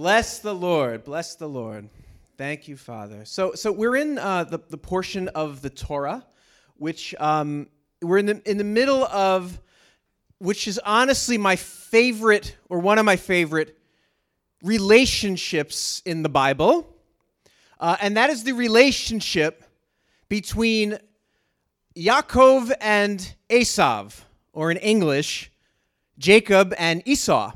Bless 0.00 0.38
the 0.38 0.54
Lord. 0.54 1.04
Bless 1.04 1.34
the 1.34 1.46
Lord. 1.46 1.90
Thank 2.38 2.68
you, 2.68 2.78
Father. 2.78 3.26
So, 3.26 3.52
so 3.52 3.70
we're 3.70 3.96
in 3.96 4.16
uh, 4.16 4.44
the, 4.44 4.58
the 4.70 4.78
portion 4.78 5.28
of 5.28 5.60
the 5.60 5.68
Torah, 5.68 6.24
which 6.78 7.14
um, 7.20 7.66
we're 8.00 8.16
in 8.16 8.24
the, 8.24 8.50
in 8.50 8.56
the 8.56 8.64
middle 8.64 9.04
of, 9.04 9.60
which 10.38 10.66
is 10.66 10.80
honestly 10.86 11.36
my 11.36 11.54
favorite, 11.54 12.56
or 12.70 12.78
one 12.78 12.98
of 12.98 13.04
my 13.04 13.16
favorite 13.16 13.76
relationships 14.62 16.00
in 16.06 16.22
the 16.22 16.30
Bible. 16.30 16.96
Uh, 17.78 17.98
and 18.00 18.16
that 18.16 18.30
is 18.30 18.42
the 18.42 18.52
relationship 18.52 19.64
between 20.30 20.96
Yaakov 21.94 22.72
and 22.80 23.34
Esav, 23.50 24.18
or 24.54 24.70
in 24.70 24.78
English, 24.78 25.52
Jacob 26.16 26.72
and 26.78 27.02
Esau. 27.04 27.52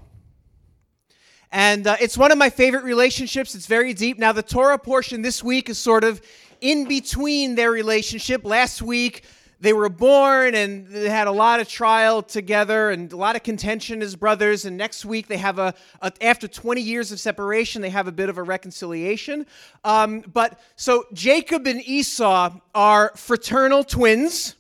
And 1.55 1.86
uh, 1.86 1.96
it's 2.00 2.18
one 2.18 2.32
of 2.32 2.39
my 2.39 2.50
favorite 2.50 2.82
relationships. 2.82 3.54
It's 3.54 3.68
very 3.68 3.95
deep. 3.95 4.18
Now, 4.18 4.32
the 4.32 4.43
Torah 4.43 4.76
portion 4.76 5.22
this 5.22 5.40
week 5.40 5.71
is 5.71 5.79
sort 5.79 6.03
of 6.03 6.21
in 6.61 6.89
between 6.89 7.54
their 7.54 7.71
relationship. 7.71 8.45
Last 8.45 8.82
week, 8.82 9.22
they 9.61 9.72
were 9.72 9.89
born 9.89 10.57
and 10.57 10.89
they 10.89 11.09
had 11.09 11.29
a 11.29 11.32
lot 11.32 11.61
of 11.61 11.68
trial 11.68 12.25
together 12.25 12.90
and 12.90 13.12
a 13.12 13.17
lot 13.17 13.36
of 13.36 13.45
contention 13.45 14.03
as 14.03 14.17
brothers. 14.17 14.64
And 14.64 14.76
next 14.76 15.04
week, 15.04 15.29
they 15.29 15.36
have 15.36 15.61
a, 15.61 15.75
a 16.03 16.12
after 16.21 16.48
20 16.48 16.81
years 16.81 17.12
of 17.12 17.21
separation, 17.21 17.82
they 17.82 17.90
have 17.90 18.09
a 18.09 18.12
bit 18.12 18.29
of 18.29 18.36
a 18.36 18.43
reconciliation. 18.43 19.46
Um, 19.84 20.23
but 20.23 20.59
so 20.75 21.04
Jacob 21.12 21.68
and 21.68 21.81
Esau 21.86 22.53
are 22.75 23.12
fraternal 23.14 23.84
twins. 23.84 24.57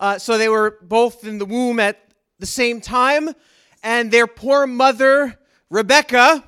Uh, 0.00 0.18
so 0.18 0.38
they 0.38 0.48
were 0.48 0.78
both 0.82 1.24
in 1.24 1.38
the 1.38 1.46
womb 1.46 1.78
at 1.78 2.02
the 2.40 2.46
same 2.46 2.80
time. 2.80 3.30
And 3.84 4.10
their 4.10 4.26
poor 4.26 4.66
mother, 4.66 5.38
Rebecca 5.72 6.44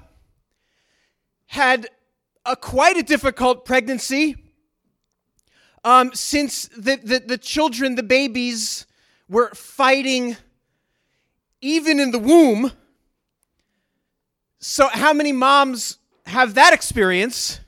had 1.46 1.88
a 2.45 2.55
quite 2.55 2.98
a 2.98 3.02
difficult 3.02 3.64
pregnancy 3.64 4.36
um, 5.83 6.11
since 6.12 6.69
the, 6.77 6.97
the, 6.97 7.20
the 7.20 7.39
children, 7.39 7.95
the 7.95 8.02
babies, 8.02 8.84
were 9.27 9.48
fighting 9.55 10.36
even 11.62 12.00
in 12.00 12.11
the 12.11 12.19
womb. 12.19 12.72
So, 14.58 14.89
how 14.89 15.14
many 15.14 15.33
moms 15.33 15.97
have 16.27 16.52
that 16.56 16.75
experience 16.75 17.61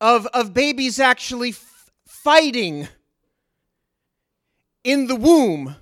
of, 0.00 0.26
of 0.26 0.54
babies 0.54 1.00
actually 1.00 1.50
f- 1.50 1.90
fighting 2.06 2.86
in 4.84 5.08
the 5.08 5.16
womb? 5.16 5.74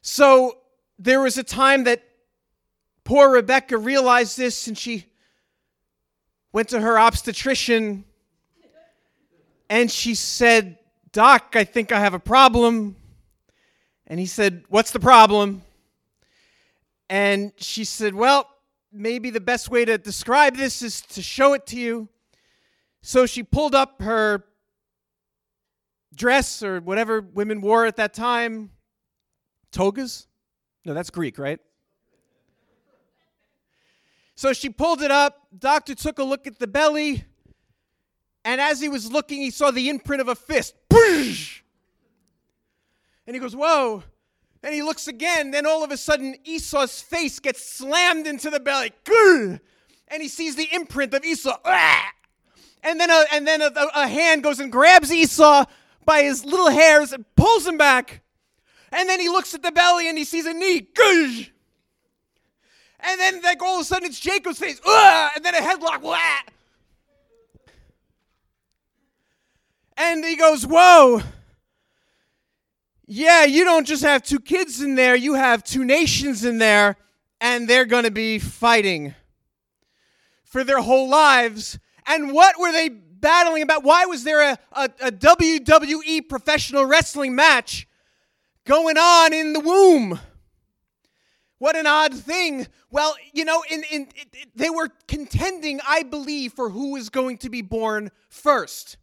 So, 0.00 0.58
there 0.98 1.20
was 1.20 1.38
a 1.38 1.44
time 1.44 1.84
that 1.84 2.02
Poor 3.08 3.30
Rebecca 3.30 3.78
realized 3.78 4.36
this 4.36 4.66
and 4.66 4.76
she 4.76 5.06
went 6.52 6.68
to 6.68 6.78
her 6.78 6.98
obstetrician 6.98 8.04
and 9.70 9.90
she 9.90 10.14
said, 10.14 10.76
Doc, 11.10 11.54
I 11.54 11.64
think 11.64 11.90
I 11.90 12.00
have 12.00 12.12
a 12.12 12.18
problem. 12.18 12.96
And 14.06 14.20
he 14.20 14.26
said, 14.26 14.64
What's 14.68 14.90
the 14.90 15.00
problem? 15.00 15.62
And 17.08 17.52
she 17.56 17.84
said, 17.84 18.14
Well, 18.14 18.46
maybe 18.92 19.30
the 19.30 19.40
best 19.40 19.70
way 19.70 19.86
to 19.86 19.96
describe 19.96 20.54
this 20.54 20.82
is 20.82 21.00
to 21.00 21.22
show 21.22 21.54
it 21.54 21.66
to 21.68 21.78
you. 21.78 22.10
So 23.00 23.24
she 23.24 23.42
pulled 23.42 23.74
up 23.74 24.02
her 24.02 24.44
dress 26.14 26.62
or 26.62 26.82
whatever 26.82 27.22
women 27.22 27.62
wore 27.62 27.86
at 27.86 27.96
that 27.96 28.12
time. 28.12 28.70
Togas? 29.72 30.26
No, 30.84 30.92
that's 30.92 31.08
Greek, 31.08 31.38
right? 31.38 31.58
So 34.38 34.52
she 34.52 34.70
pulled 34.70 35.02
it 35.02 35.10
up. 35.10 35.48
Doctor 35.58 35.96
took 35.96 36.20
a 36.20 36.22
look 36.22 36.46
at 36.46 36.60
the 36.60 36.68
belly. 36.68 37.24
And 38.44 38.60
as 38.60 38.80
he 38.80 38.88
was 38.88 39.10
looking, 39.10 39.40
he 39.40 39.50
saw 39.50 39.72
the 39.72 39.88
imprint 39.88 40.20
of 40.20 40.28
a 40.28 40.36
fist. 40.36 40.76
And 43.26 43.34
he 43.34 43.40
goes, 43.40 43.56
Whoa. 43.56 44.04
And 44.62 44.72
he 44.72 44.80
looks 44.80 45.08
again. 45.08 45.50
Then 45.50 45.66
all 45.66 45.82
of 45.82 45.90
a 45.90 45.96
sudden, 45.96 46.36
Esau's 46.44 47.02
face 47.02 47.40
gets 47.40 47.68
slammed 47.68 48.28
into 48.28 48.48
the 48.48 48.60
belly. 48.60 48.92
And 50.06 50.22
he 50.22 50.28
sees 50.28 50.54
the 50.54 50.68
imprint 50.72 51.14
of 51.14 51.24
Esau. 51.24 51.58
Ah! 51.64 52.12
And 52.84 53.00
then, 53.00 53.10
a, 53.10 53.24
and 53.32 53.44
then 53.44 53.60
a, 53.60 53.72
a 53.92 54.06
hand 54.06 54.44
goes 54.44 54.60
and 54.60 54.70
grabs 54.70 55.12
Esau 55.12 55.64
by 56.04 56.22
his 56.22 56.44
little 56.44 56.70
hairs 56.70 57.12
and 57.12 57.24
pulls 57.34 57.66
him 57.66 57.76
back. 57.76 58.22
And 58.92 59.08
then 59.08 59.18
he 59.18 59.28
looks 59.28 59.52
at 59.54 59.64
the 59.64 59.72
belly 59.72 60.08
and 60.08 60.16
he 60.16 60.22
sees 60.22 60.46
a 60.46 60.54
knee. 60.54 60.86
And 63.00 63.20
then 63.20 63.42
like 63.42 63.62
all 63.62 63.76
of 63.76 63.82
a 63.82 63.84
sudden 63.84 64.08
it's 64.08 64.20
Jacob's 64.20 64.58
face. 64.58 64.80
Ugh! 64.84 65.30
And 65.36 65.44
then 65.44 65.54
a 65.54 65.58
headlock. 65.58 66.02
Wah! 66.02 66.18
And 69.96 70.24
he 70.24 70.36
goes, 70.36 70.66
Whoa. 70.66 71.22
Yeah, 73.10 73.44
you 73.44 73.64
don't 73.64 73.86
just 73.86 74.02
have 74.02 74.22
two 74.22 74.38
kids 74.38 74.82
in 74.82 74.94
there, 74.94 75.16
you 75.16 75.34
have 75.34 75.64
two 75.64 75.82
nations 75.82 76.44
in 76.44 76.58
there, 76.58 76.96
and 77.40 77.66
they're 77.66 77.86
going 77.86 78.04
to 78.04 78.10
be 78.10 78.38
fighting 78.38 79.14
for 80.44 80.62
their 80.62 80.80
whole 80.80 81.08
lives. 81.08 81.78
And 82.06 82.32
what 82.32 82.60
were 82.60 82.70
they 82.70 82.90
battling 82.90 83.62
about? 83.62 83.82
Why 83.82 84.04
was 84.04 84.24
there 84.24 84.52
a, 84.52 84.58
a, 84.72 84.90
a 85.00 85.10
WWE 85.10 86.28
professional 86.28 86.84
wrestling 86.84 87.34
match 87.34 87.88
going 88.66 88.98
on 88.98 89.32
in 89.32 89.54
the 89.54 89.60
womb? 89.60 90.20
What 91.58 91.76
an 91.76 91.86
odd 91.86 92.14
thing. 92.14 92.66
Well, 92.90 93.16
you 93.32 93.44
know, 93.44 93.64
in, 93.68 93.82
in, 93.90 94.08
they 94.54 94.70
were 94.70 94.88
contending, 95.08 95.80
I 95.86 96.04
believe, 96.04 96.52
for 96.52 96.70
who 96.70 96.92
was 96.92 97.10
going 97.10 97.38
to 97.38 97.50
be 97.50 97.62
born 97.62 98.10
first. 98.28 98.96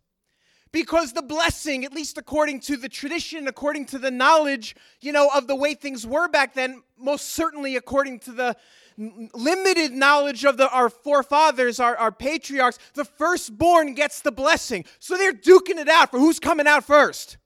Because 0.71 1.13
the 1.13 1.21
blessing, 1.21 1.85
at 1.85 1.93
least 1.93 2.17
according 2.17 2.59
to 2.61 2.75
the 2.75 2.89
tradition, 2.89 3.47
according 3.47 3.85
to 3.87 3.99
the 3.99 4.11
knowledge, 4.11 4.75
you 4.99 5.13
know, 5.13 5.29
of 5.33 5.47
the 5.47 5.55
way 5.55 5.73
things 5.73 6.05
were 6.05 6.27
back 6.27 6.53
then, 6.53 6.81
most 6.97 7.29
certainly 7.29 7.75
according 7.77 8.19
to 8.19 8.31
the 8.31 8.57
limited 8.97 9.91
knowledge 9.91 10.45
of 10.45 10.57
the, 10.57 10.69
our 10.69 10.89
forefathers, 10.89 11.79
our, 11.79 11.95
our 11.97 12.11
patriarchs, 12.11 12.79
the 12.93 13.05
firstborn 13.05 13.93
gets 13.93 14.21
the 14.21 14.31
blessing. 14.31 14.85
So 14.99 15.17
they're 15.17 15.33
duking 15.33 15.77
it 15.77 15.89
out 15.89 16.11
for 16.11 16.19
who's 16.19 16.39
coming 16.39 16.67
out 16.67 16.85
first. 16.85 17.37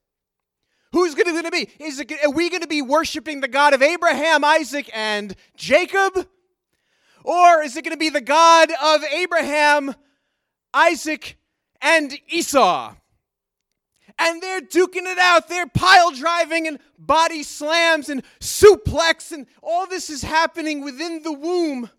Who's 0.91 1.13
going 1.13 1.43
to 1.43 1.51
be? 1.51 1.69
Is 1.79 1.99
it, 1.99 2.11
are 2.23 2.31
we 2.31 2.49
going 2.49 2.61
to 2.61 2.67
be 2.67 2.81
worshiping 2.81 3.41
the 3.41 3.47
God 3.47 3.73
of 3.73 3.81
Abraham, 3.81 4.43
Isaac, 4.43 4.89
and 4.93 5.35
Jacob? 5.55 6.27
Or 7.23 7.61
is 7.61 7.77
it 7.77 7.83
going 7.83 7.93
to 7.93 7.99
be 7.99 8.09
the 8.09 8.21
God 8.21 8.71
of 8.83 9.03
Abraham, 9.03 9.93
Isaac, 10.73 11.37
and 11.81 12.17
Esau? 12.27 12.95
And 14.17 14.41
they're 14.41 14.61
duking 14.61 15.05
it 15.05 15.19
out. 15.19 15.47
They're 15.47 15.67
pile 15.67 16.11
driving 16.11 16.67
and 16.67 16.79
body 16.97 17.43
slams 17.43 18.09
and 18.09 18.23
suplex, 18.39 19.31
and 19.31 19.45
all 19.61 19.85
this 19.85 20.09
is 20.09 20.23
happening 20.23 20.83
within 20.83 21.21
the 21.23 21.31
womb 21.31 21.89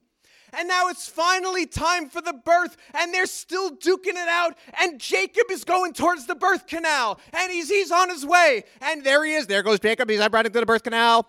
and 0.52 0.68
now 0.68 0.88
it's 0.88 1.08
finally 1.08 1.66
time 1.66 2.08
for 2.08 2.20
the 2.20 2.32
birth, 2.32 2.76
and 2.94 3.12
they're 3.12 3.26
still 3.26 3.70
duking 3.70 4.14
it 4.14 4.28
out. 4.28 4.56
And 4.80 5.00
Jacob 5.00 5.50
is 5.50 5.64
going 5.64 5.92
towards 5.92 6.26
the 6.26 6.34
birth 6.34 6.66
canal, 6.66 7.18
and 7.32 7.50
he's 7.52 7.68
he's 7.68 7.90
on 7.90 8.08
his 8.08 8.24
way. 8.24 8.64
And 8.80 9.04
there 9.04 9.24
he 9.24 9.34
is. 9.34 9.46
There 9.46 9.62
goes 9.62 9.80
Jacob. 9.80 10.08
He's 10.08 10.20
right 10.20 10.46
into 10.46 10.60
the 10.60 10.66
birth 10.66 10.82
canal. 10.82 11.28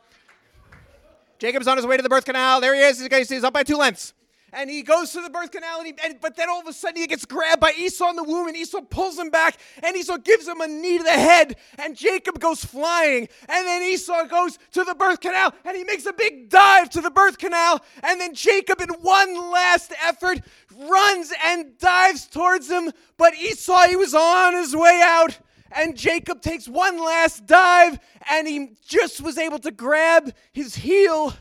Jacob's 1.40 1.68
on 1.68 1.78
his 1.78 1.86
way 1.86 1.98
to 1.98 2.04
the 2.04 2.10
birth 2.10 2.26
canal. 2.26 2.62
There 2.62 2.76
he 2.76 2.82
is. 2.82 3.30
He's 3.30 3.44
up 3.44 3.54
by 3.54 3.64
two 3.64 3.78
lengths 3.78 4.14
and 4.54 4.70
he 4.70 4.82
goes 4.82 5.12
to 5.12 5.22
the 5.22 5.30
birth 5.30 5.52
canal, 5.52 5.80
and, 5.80 5.88
he, 5.88 5.94
and, 6.04 6.20
but 6.22 6.36
then 6.36 6.50
all 6.50 6.60
of 6.60 6.68
a 6.68 6.74
sudden 6.74 7.02
he 7.02 7.08
gets 7.08 7.26
grabbed 7.26 7.62
by 7.62 7.74
Esau 7.78 8.10
in 8.10 8.16
the 8.16 8.24
womb, 8.24 8.48
and 8.48 8.58
Esau 8.58 8.82
pulls 8.82 9.18
him 9.18 9.30
back, 9.30 9.58
and 9.82 9.96
Esau 9.96 10.18
gives 10.18 10.48
him 10.48 10.62
a 10.62 10.68
knee 10.68 10.98
to 10.98 11.04
the 11.04 11.12
head, 11.12 11.56
and 11.78 11.96
Jacob 11.96 12.40
goes 12.40 12.64
flying, 12.64 13.28
and 13.48 13.68
then 13.68 13.84
Esau 13.84 14.26
goes 14.26 14.58
to 14.72 14.84
the 14.84 14.96
birth 14.96 15.22
canal, 15.22 15.54
and 15.66 15.78
he 15.78 15.84
makes 15.84 16.06
a 16.06 16.14
big 16.14 16.50
dive 16.50 16.90
to 16.92 17.02
the 17.02 17.12
birth 17.12 17.38
canal, 17.38 17.82
and 18.04 18.20
then 18.20 18.34
Jacob, 18.34 18.82
in 18.82 18.90
one 19.02 19.52
last 19.52 19.94
effort, 20.04 20.40
runs 20.78 21.34
and 21.46 21.78
dives 21.78 22.28
towards 22.28 22.70
him, 22.70 22.92
but 23.18 23.36
Esau, 23.36 23.88
he 23.88 23.96
was 23.96 24.14
on 24.14 24.54
his 24.54 24.76
way 24.76 25.02
out. 25.04 25.40
And 25.74 25.96
Jacob 25.96 26.42
takes 26.42 26.68
one 26.68 27.00
last 27.00 27.46
dive, 27.46 27.98
and 28.30 28.46
he 28.46 28.74
just 28.86 29.22
was 29.22 29.38
able 29.38 29.60
to 29.60 29.72
grab 29.72 30.34
his 30.52 30.76
heel, 30.76 31.34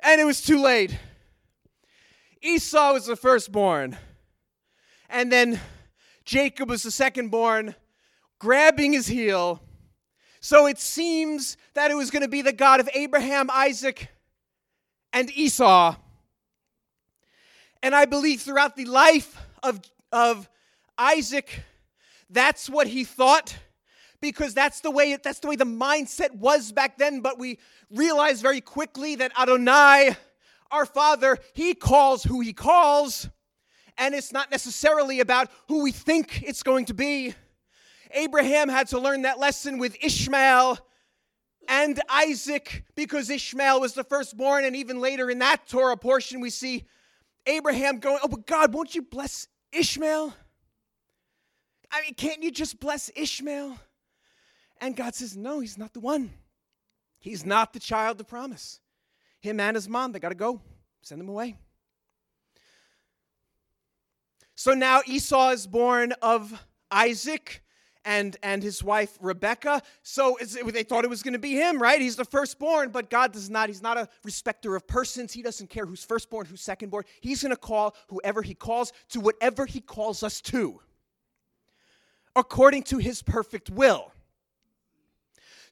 and 0.00 0.20
it 0.20 0.24
was 0.24 0.40
too 0.40 0.62
late. 0.62 0.96
Esau 2.44 2.92
was 2.92 3.06
the 3.06 3.16
firstborn. 3.16 3.96
And 5.08 5.32
then 5.32 5.60
Jacob 6.24 6.68
was 6.68 6.82
the 6.82 6.90
secondborn, 6.90 7.74
grabbing 8.38 8.92
his 8.92 9.06
heel. 9.06 9.62
So 10.40 10.66
it 10.66 10.78
seems 10.78 11.56
that 11.72 11.90
it 11.90 11.94
was 11.94 12.10
going 12.10 12.22
to 12.22 12.28
be 12.28 12.42
the 12.42 12.52
God 12.52 12.80
of 12.80 12.88
Abraham, 12.94 13.48
Isaac, 13.50 14.08
and 15.12 15.30
Esau. 15.30 15.96
And 17.82 17.94
I 17.94 18.04
believe 18.04 18.42
throughout 18.42 18.76
the 18.76 18.84
life 18.84 19.40
of, 19.62 19.80
of 20.12 20.48
Isaac, 20.98 21.62
that's 22.28 22.68
what 22.68 22.86
he 22.86 23.04
thought 23.04 23.56
because 24.20 24.54
that's 24.54 24.80
the 24.80 24.90
way 24.90 25.16
that's 25.22 25.40
the 25.40 25.48
way 25.48 25.56
the 25.56 25.66
mindset 25.66 26.34
was 26.34 26.72
back 26.72 26.96
then 26.96 27.20
but 27.20 27.38
we 27.38 27.58
realize 27.90 28.40
very 28.40 28.62
quickly 28.62 29.16
that 29.16 29.30
Adonai 29.38 30.16
our 30.74 30.86
Father, 30.86 31.38
He 31.54 31.74
calls 31.74 32.24
who 32.24 32.40
He 32.40 32.52
calls, 32.52 33.28
and 33.96 34.14
it's 34.14 34.32
not 34.32 34.50
necessarily 34.50 35.20
about 35.20 35.48
who 35.68 35.82
we 35.82 35.92
think 35.92 36.42
it's 36.42 36.62
going 36.62 36.86
to 36.86 36.94
be. 36.94 37.34
Abraham 38.10 38.68
had 38.68 38.88
to 38.88 38.98
learn 38.98 39.22
that 39.22 39.38
lesson 39.38 39.78
with 39.78 39.96
Ishmael 40.02 40.78
and 41.68 42.00
Isaac 42.08 42.84
because 42.94 43.30
Ishmael 43.30 43.80
was 43.80 43.94
the 43.94 44.04
firstborn, 44.04 44.64
and 44.64 44.76
even 44.76 45.00
later 45.00 45.30
in 45.30 45.38
that 45.38 45.66
Torah 45.66 45.96
portion, 45.96 46.40
we 46.40 46.50
see 46.50 46.84
Abraham 47.46 47.98
going, 47.98 48.18
Oh, 48.22 48.28
but 48.28 48.46
God, 48.46 48.74
won't 48.74 48.94
you 48.94 49.02
bless 49.02 49.48
Ishmael? 49.72 50.34
I 51.90 52.00
mean, 52.02 52.14
can't 52.14 52.42
you 52.42 52.50
just 52.50 52.80
bless 52.80 53.10
Ishmael? 53.14 53.78
And 54.80 54.96
God 54.96 55.14
says, 55.14 55.36
No, 55.36 55.60
he's 55.60 55.78
not 55.78 55.92
the 55.92 56.00
one. 56.00 56.32
He's 57.18 57.46
not 57.46 57.72
the 57.72 57.80
child 57.80 58.20
of 58.20 58.28
promise. 58.28 58.80
Him 59.44 59.60
and 59.60 59.74
his 59.74 59.90
mom, 59.90 60.12
they 60.12 60.18
got 60.18 60.30
to 60.30 60.34
go. 60.34 60.58
Send 61.02 61.20
them 61.20 61.28
away. 61.28 61.54
So 64.54 64.72
now 64.72 65.02
Esau 65.06 65.50
is 65.50 65.66
born 65.66 66.14
of 66.22 66.64
Isaac 66.90 67.62
and 68.06 68.38
and 68.42 68.62
his 68.62 68.82
wife 68.82 69.18
Rebecca. 69.20 69.82
So 70.02 70.38
they 70.40 70.82
thought 70.82 71.04
it 71.04 71.10
was 71.10 71.22
going 71.22 71.34
to 71.34 71.38
be 71.38 71.52
him, 71.52 71.76
right? 71.76 72.00
He's 72.00 72.16
the 72.16 72.24
firstborn, 72.24 72.88
but 72.88 73.10
God 73.10 73.32
does 73.32 73.50
not. 73.50 73.68
He's 73.68 73.82
not 73.82 73.98
a 73.98 74.08
respecter 74.22 74.76
of 74.76 74.86
persons. 74.86 75.34
He 75.34 75.42
doesn't 75.42 75.68
care 75.68 75.84
who's 75.84 76.02
firstborn, 76.02 76.46
who's 76.46 76.64
secondborn. 76.64 77.02
He's 77.20 77.42
going 77.42 77.50
to 77.50 77.60
call 77.60 77.94
whoever 78.08 78.40
he 78.40 78.54
calls 78.54 78.94
to 79.10 79.20
whatever 79.20 79.66
he 79.66 79.82
calls 79.82 80.22
us 80.22 80.40
to, 80.40 80.80
according 82.34 82.84
to 82.84 82.96
his 82.96 83.22
perfect 83.22 83.68
will. 83.68 84.13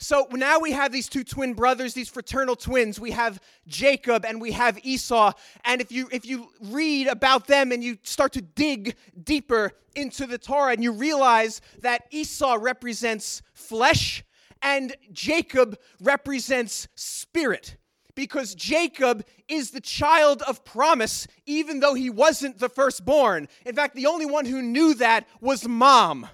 So 0.02 0.26
now 0.32 0.58
we 0.58 0.72
have 0.72 0.90
these 0.90 1.08
two 1.08 1.22
twin 1.22 1.54
brothers, 1.54 1.94
these 1.94 2.08
fraternal 2.08 2.56
twins. 2.56 2.98
We 2.98 3.12
have 3.12 3.40
Jacob 3.68 4.24
and 4.24 4.40
we 4.40 4.50
have 4.50 4.76
Esau. 4.82 5.32
And 5.64 5.80
if 5.80 5.92
you 5.92 6.08
if 6.10 6.26
you 6.26 6.48
read 6.60 7.06
about 7.06 7.46
them 7.46 7.70
and 7.70 7.84
you 7.84 7.96
start 8.02 8.32
to 8.32 8.42
dig 8.42 8.96
deeper 9.22 9.70
into 9.94 10.26
the 10.26 10.38
Torah 10.38 10.72
and 10.72 10.82
you 10.82 10.90
realize 10.90 11.60
that 11.82 12.02
Esau 12.10 12.58
represents 12.60 13.42
flesh 13.54 14.24
and 14.60 14.96
Jacob 15.12 15.78
represents 16.00 16.88
spirit 16.96 17.76
because 18.16 18.56
Jacob 18.56 19.24
is 19.46 19.70
the 19.70 19.80
child 19.80 20.42
of 20.42 20.64
promise, 20.64 21.28
even 21.46 21.78
though 21.78 21.94
he 21.94 22.10
wasn't 22.10 22.58
the 22.58 22.68
firstborn. 22.68 23.46
In 23.64 23.76
fact, 23.76 23.94
the 23.94 24.06
only 24.06 24.26
one 24.26 24.46
who 24.46 24.62
knew 24.62 24.94
that 24.94 25.28
was 25.40 25.68
mom 25.68 26.26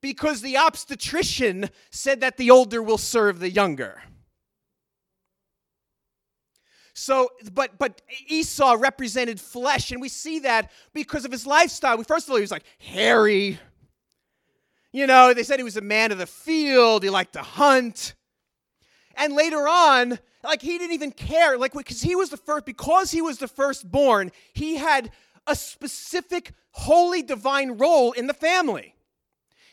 because 0.00 0.40
the 0.40 0.56
obstetrician 0.56 1.70
said 1.90 2.20
that 2.20 2.36
the 2.36 2.50
older 2.50 2.82
will 2.82 2.98
serve 2.98 3.38
the 3.38 3.50
younger. 3.50 4.02
So, 6.98 7.28
but 7.52 7.78
but 7.78 8.00
Esau 8.26 8.76
represented 8.78 9.38
flesh, 9.38 9.92
and 9.92 10.00
we 10.00 10.08
see 10.08 10.38
that 10.40 10.70
because 10.94 11.26
of 11.26 11.30
his 11.30 11.46
lifestyle. 11.46 11.98
We 11.98 12.04
First 12.04 12.26
of 12.26 12.30
all, 12.30 12.36
he 12.36 12.40
was 12.40 12.50
like 12.50 12.64
hairy. 12.78 13.58
You 14.92 15.06
know, 15.06 15.34
they 15.34 15.42
said 15.42 15.58
he 15.58 15.62
was 15.62 15.76
a 15.76 15.82
man 15.82 16.10
of 16.10 16.16
the 16.16 16.26
field. 16.26 17.02
He 17.02 17.10
liked 17.10 17.34
to 17.34 17.42
hunt. 17.42 18.14
And 19.14 19.34
later 19.34 19.68
on, 19.68 20.18
like 20.42 20.62
he 20.62 20.78
didn't 20.78 20.94
even 20.94 21.10
care, 21.10 21.58
like 21.58 21.74
because 21.74 22.00
he 22.00 22.16
was 22.16 22.30
the 22.30 22.38
first, 22.38 22.64
because 22.64 23.10
he 23.10 23.20
was 23.20 23.36
the 23.38 23.48
firstborn, 23.48 24.32
he 24.54 24.76
had 24.76 25.10
a 25.46 25.54
specific 25.54 26.52
holy 26.70 27.22
divine 27.22 27.72
role 27.72 28.12
in 28.12 28.26
the 28.26 28.34
family. 28.34 28.95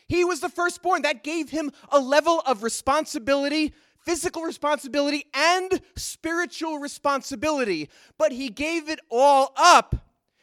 He 0.06 0.24
was 0.24 0.40
the 0.40 0.48
firstborn. 0.48 1.02
That 1.02 1.22
gave 1.24 1.50
him 1.50 1.72
a 1.90 1.98
level 1.98 2.42
of 2.46 2.62
responsibility, 2.62 3.72
physical 3.98 4.42
responsibility, 4.42 5.24
and 5.34 5.80
spiritual 5.96 6.78
responsibility. 6.78 7.88
But 8.18 8.32
he 8.32 8.48
gave 8.48 8.88
it 8.88 9.00
all 9.10 9.52
up 9.56 9.96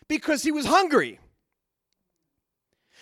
because 0.08 0.44
he 0.44 0.52
was 0.52 0.66
hungry. 0.66 1.20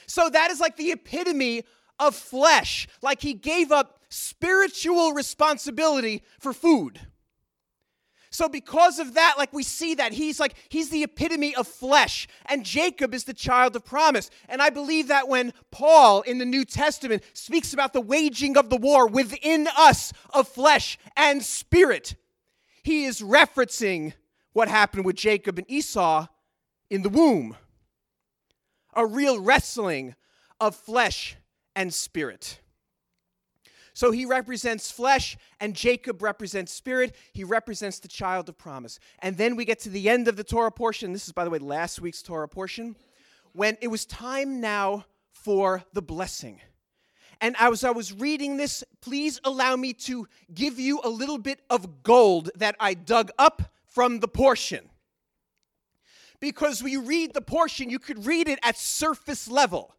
So 0.06 0.30
that 0.30 0.52
is 0.52 0.60
like 0.60 0.76
the 0.76 0.92
epitome 0.92 1.64
of 2.00 2.16
flesh. 2.16 2.88
Like 3.02 3.22
he 3.22 3.34
gave 3.34 3.72
up 3.72 4.00
spiritual 4.10 5.14
responsibility 5.14 6.24
for 6.40 6.52
food. 6.52 7.00
So, 8.32 8.48
because 8.48 9.00
of 9.00 9.16
that, 9.16 9.36
like 9.38 9.52
we 9.52 9.64
see 9.64 9.96
that 9.96 10.14
he's 10.14 10.40
like, 10.40 10.54
he's 10.70 10.90
the 10.90 11.04
epitome 11.04 11.56
of 11.56 11.68
flesh, 11.68 12.28
and 12.46 12.64
Jacob 12.64 13.14
is 13.14 13.24
the 13.24 13.34
child 13.34 13.76
of 13.76 13.84
promise. 13.84 14.30
And 14.48 14.62
I 14.62 14.70
believe 14.70 15.08
that 15.08 15.28
when 15.28 15.54
Paul 15.72 16.22
in 16.22 16.38
the 16.38 16.46
New 16.46 16.64
Testament 16.64 17.24
speaks 17.34 17.74
about 17.74 17.94
the 17.94 18.02
waging 18.02 18.58
of 18.58 18.70
the 18.70 18.78
war 18.78 19.08
within 19.08 19.68
us 19.76 20.14
of 20.32 20.48
flesh 20.48 20.98
and 21.18 21.44
spirit, 21.44 22.16
he 22.84 23.06
is 23.06 23.22
referencing 23.22 24.14
what 24.54 24.68
happened 24.68 25.06
with 25.06 25.16
Jacob 25.16 25.58
and 25.58 25.70
Esau 25.70 26.28
in 26.90 27.02
the 27.02 27.10
womb 27.10 27.56
a 28.94 29.06
real 29.06 29.40
wrestling 29.40 30.16
of 30.60 30.76
flesh 30.76 31.38
and 31.76 31.94
spirit. 31.94 32.59
So 34.00 34.12
he 34.12 34.26
represents 34.26 34.90
flesh, 34.90 35.36
and 35.60 35.76
Jacob 35.76 36.22
represents 36.22 36.72
spirit. 36.72 37.14
He 37.34 37.44
represents 37.44 38.00
the 38.00 38.08
child 38.08 38.48
of 38.48 38.58
promise. 38.58 38.98
And 39.22 39.36
then 39.36 39.58
we 39.58 39.66
get 39.66 39.80
to 39.80 39.90
the 39.90 40.08
end 40.08 40.30
of 40.30 40.38
the 40.38 40.44
Torah 40.46 40.72
portion. 40.72 41.12
This 41.12 41.28
is, 41.28 41.34
by 41.34 41.44
the 41.44 41.50
way, 41.50 41.58
last 41.58 42.00
week's 42.00 42.22
Torah 42.22 42.48
portion, 42.48 42.96
when 43.52 43.78
it 43.82 43.90
was 43.90 44.06
time 44.06 44.62
now 44.62 45.04
for 45.34 45.84
the 45.92 46.02
blessing. 46.02 46.62
And 47.42 47.58
as 47.60 47.84
I 47.84 47.92
was 47.92 48.14
reading 48.14 48.56
this, 48.56 48.86
please 49.02 49.42
allow 49.44 49.76
me 49.76 49.92
to 50.06 50.30
give 50.54 50.80
you 50.80 51.02
a 51.04 51.10
little 51.10 51.38
bit 51.38 51.60
of 51.70 52.02
gold 52.02 52.52
that 52.56 52.78
I 52.80 52.94
dug 52.94 53.32
up 53.38 53.64
from 53.86 54.22
the 54.22 54.30
portion. 54.30 54.90
Because 56.40 56.82
when 56.82 56.94
you 56.94 57.02
read 57.02 57.34
the 57.34 57.42
portion, 57.42 57.90
you 57.90 58.00
could 58.00 58.26
read 58.26 58.48
it 58.48 58.60
at 58.64 58.78
surface 58.78 59.50
level. 59.50 59.94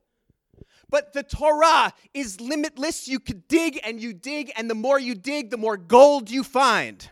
But 0.91 1.13
the 1.13 1.23
Torah 1.23 1.93
is 2.13 2.41
limitless. 2.41 3.09
You 3.09 3.21
could 3.21 3.49
dig 3.49 3.81
and 3.85 4.01
you 4.01 4.13
dig, 4.13 4.53
and 4.57 4.69
the 4.69 4.75
more 4.75 4.99
you 4.99 5.15
dig, 5.15 5.51
the 5.51 5.57
more 5.57 5.77
gold 5.77 6.31
you 6.31 6.43
find. 6.43 7.09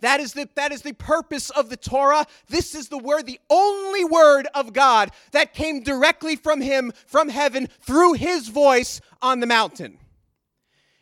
That 0.00 0.20
is, 0.20 0.32
the, 0.32 0.48
that 0.54 0.70
is 0.72 0.82
the 0.82 0.92
purpose 0.92 1.50
of 1.50 1.70
the 1.70 1.76
Torah. 1.76 2.24
This 2.48 2.74
is 2.74 2.88
the 2.88 2.98
word, 2.98 3.26
the 3.26 3.40
only 3.50 4.04
word 4.04 4.46
of 4.54 4.72
God 4.72 5.10
that 5.32 5.54
came 5.54 5.82
directly 5.82 6.36
from 6.36 6.60
Him, 6.60 6.92
from 7.06 7.28
heaven, 7.28 7.68
through 7.80 8.14
His 8.14 8.48
voice 8.48 9.00
on 9.20 9.40
the 9.40 9.46
mountain. 9.46 9.98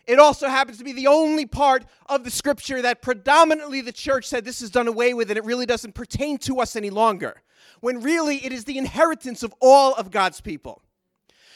It 0.06 0.19
also 0.19 0.48
happens 0.48 0.78
to 0.78 0.84
be 0.84 0.93
the 0.93 1.08
only 1.08 1.46
part 1.46 1.84
of 2.06 2.25
the 2.25 2.31
scripture 2.31 2.81
that 2.82 3.02
predominantly 3.02 3.81
the 3.81 3.93
church 3.93 4.26
said 4.26 4.44
this 4.44 4.62
is 4.62 4.70
done 4.70 4.88
away 4.88 5.14
with 5.14 5.31
and 5.31 5.37
it 5.37 5.44
really 5.44 5.66
doesn't 5.66 5.94
pertain 5.94 6.38
to 6.38 6.60
us 6.60 6.76
any 6.76 6.90
longer, 6.90 7.43
when 7.81 8.00
really 8.00 8.44
it 8.46 8.53
is 8.53 8.65
the 8.65 8.79
inheritance 8.79 9.43
of 9.43 9.55
all 9.60 9.94
of 9.94 10.10
God's 10.10 10.41
people. 10.41 10.82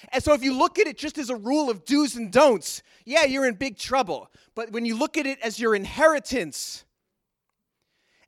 And 0.09 0.23
so 0.23 0.33
if 0.33 0.43
you 0.43 0.57
look 0.57 0.79
at 0.79 0.87
it 0.87 0.97
just 0.97 1.19
as 1.19 1.31
a 1.31 1.37
rule 1.37 1.71
of 1.71 1.85
do's 1.85 2.17
and 2.17 2.33
don'ts, 2.33 2.83
yeah, 3.05 3.25
you're 3.25 3.47
in 3.47 3.55
big 3.55 3.77
trouble. 3.77 4.31
But 4.55 4.73
when 4.73 4.85
you 4.85 4.97
look 4.97 5.17
at 5.17 5.27
it 5.27 5.39
as 5.41 5.59
your 5.59 5.75
inheritance 5.75 6.85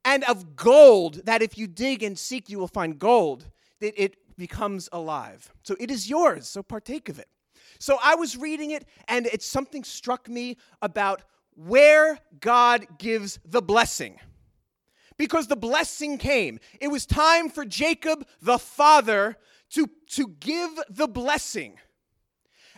and 0.05 0.25
of 0.25 0.57
gold, 0.57 1.27
that 1.27 1.43
if 1.43 1.57
you 1.57 1.67
dig 1.67 2.03
and 2.03 2.19
seek, 2.19 2.49
you 2.49 2.59
will 2.59 2.69
find 2.69 2.99
gold, 2.99 3.49
that 3.81 4.01
it 4.03 4.17
becomes 4.37 4.89
alive. 4.93 5.53
So 5.63 5.77
it 5.79 5.91
is 5.91 6.09
yours, 6.09 6.49
so 6.49 6.63
partake 6.63 7.09
of 7.09 7.19
it. 7.19 7.29
So 7.79 7.99
I 8.03 8.15
was 8.15 8.37
reading 8.37 8.71
it, 8.71 8.85
and 9.09 9.27
it's 9.27 9.47
something 9.47 9.85
struck 9.85 10.29
me 10.29 10.57
about 10.81 11.23
where 11.55 12.19
God 12.41 12.87
gives 12.99 13.39
the 13.45 13.63
blessing. 13.63 14.19
Because 15.19 15.47
the 15.47 15.57
blessing 15.57 16.19
came. 16.19 16.59
It 16.81 16.89
was 16.89 17.07
time 17.07 17.49
for 17.49 17.65
Jacob, 17.65 18.27
the 18.41 18.59
father, 18.59 19.37
to, 19.73 19.89
to 20.11 20.29
give 20.41 20.71
the 20.89 21.09
blessing. 21.09 21.79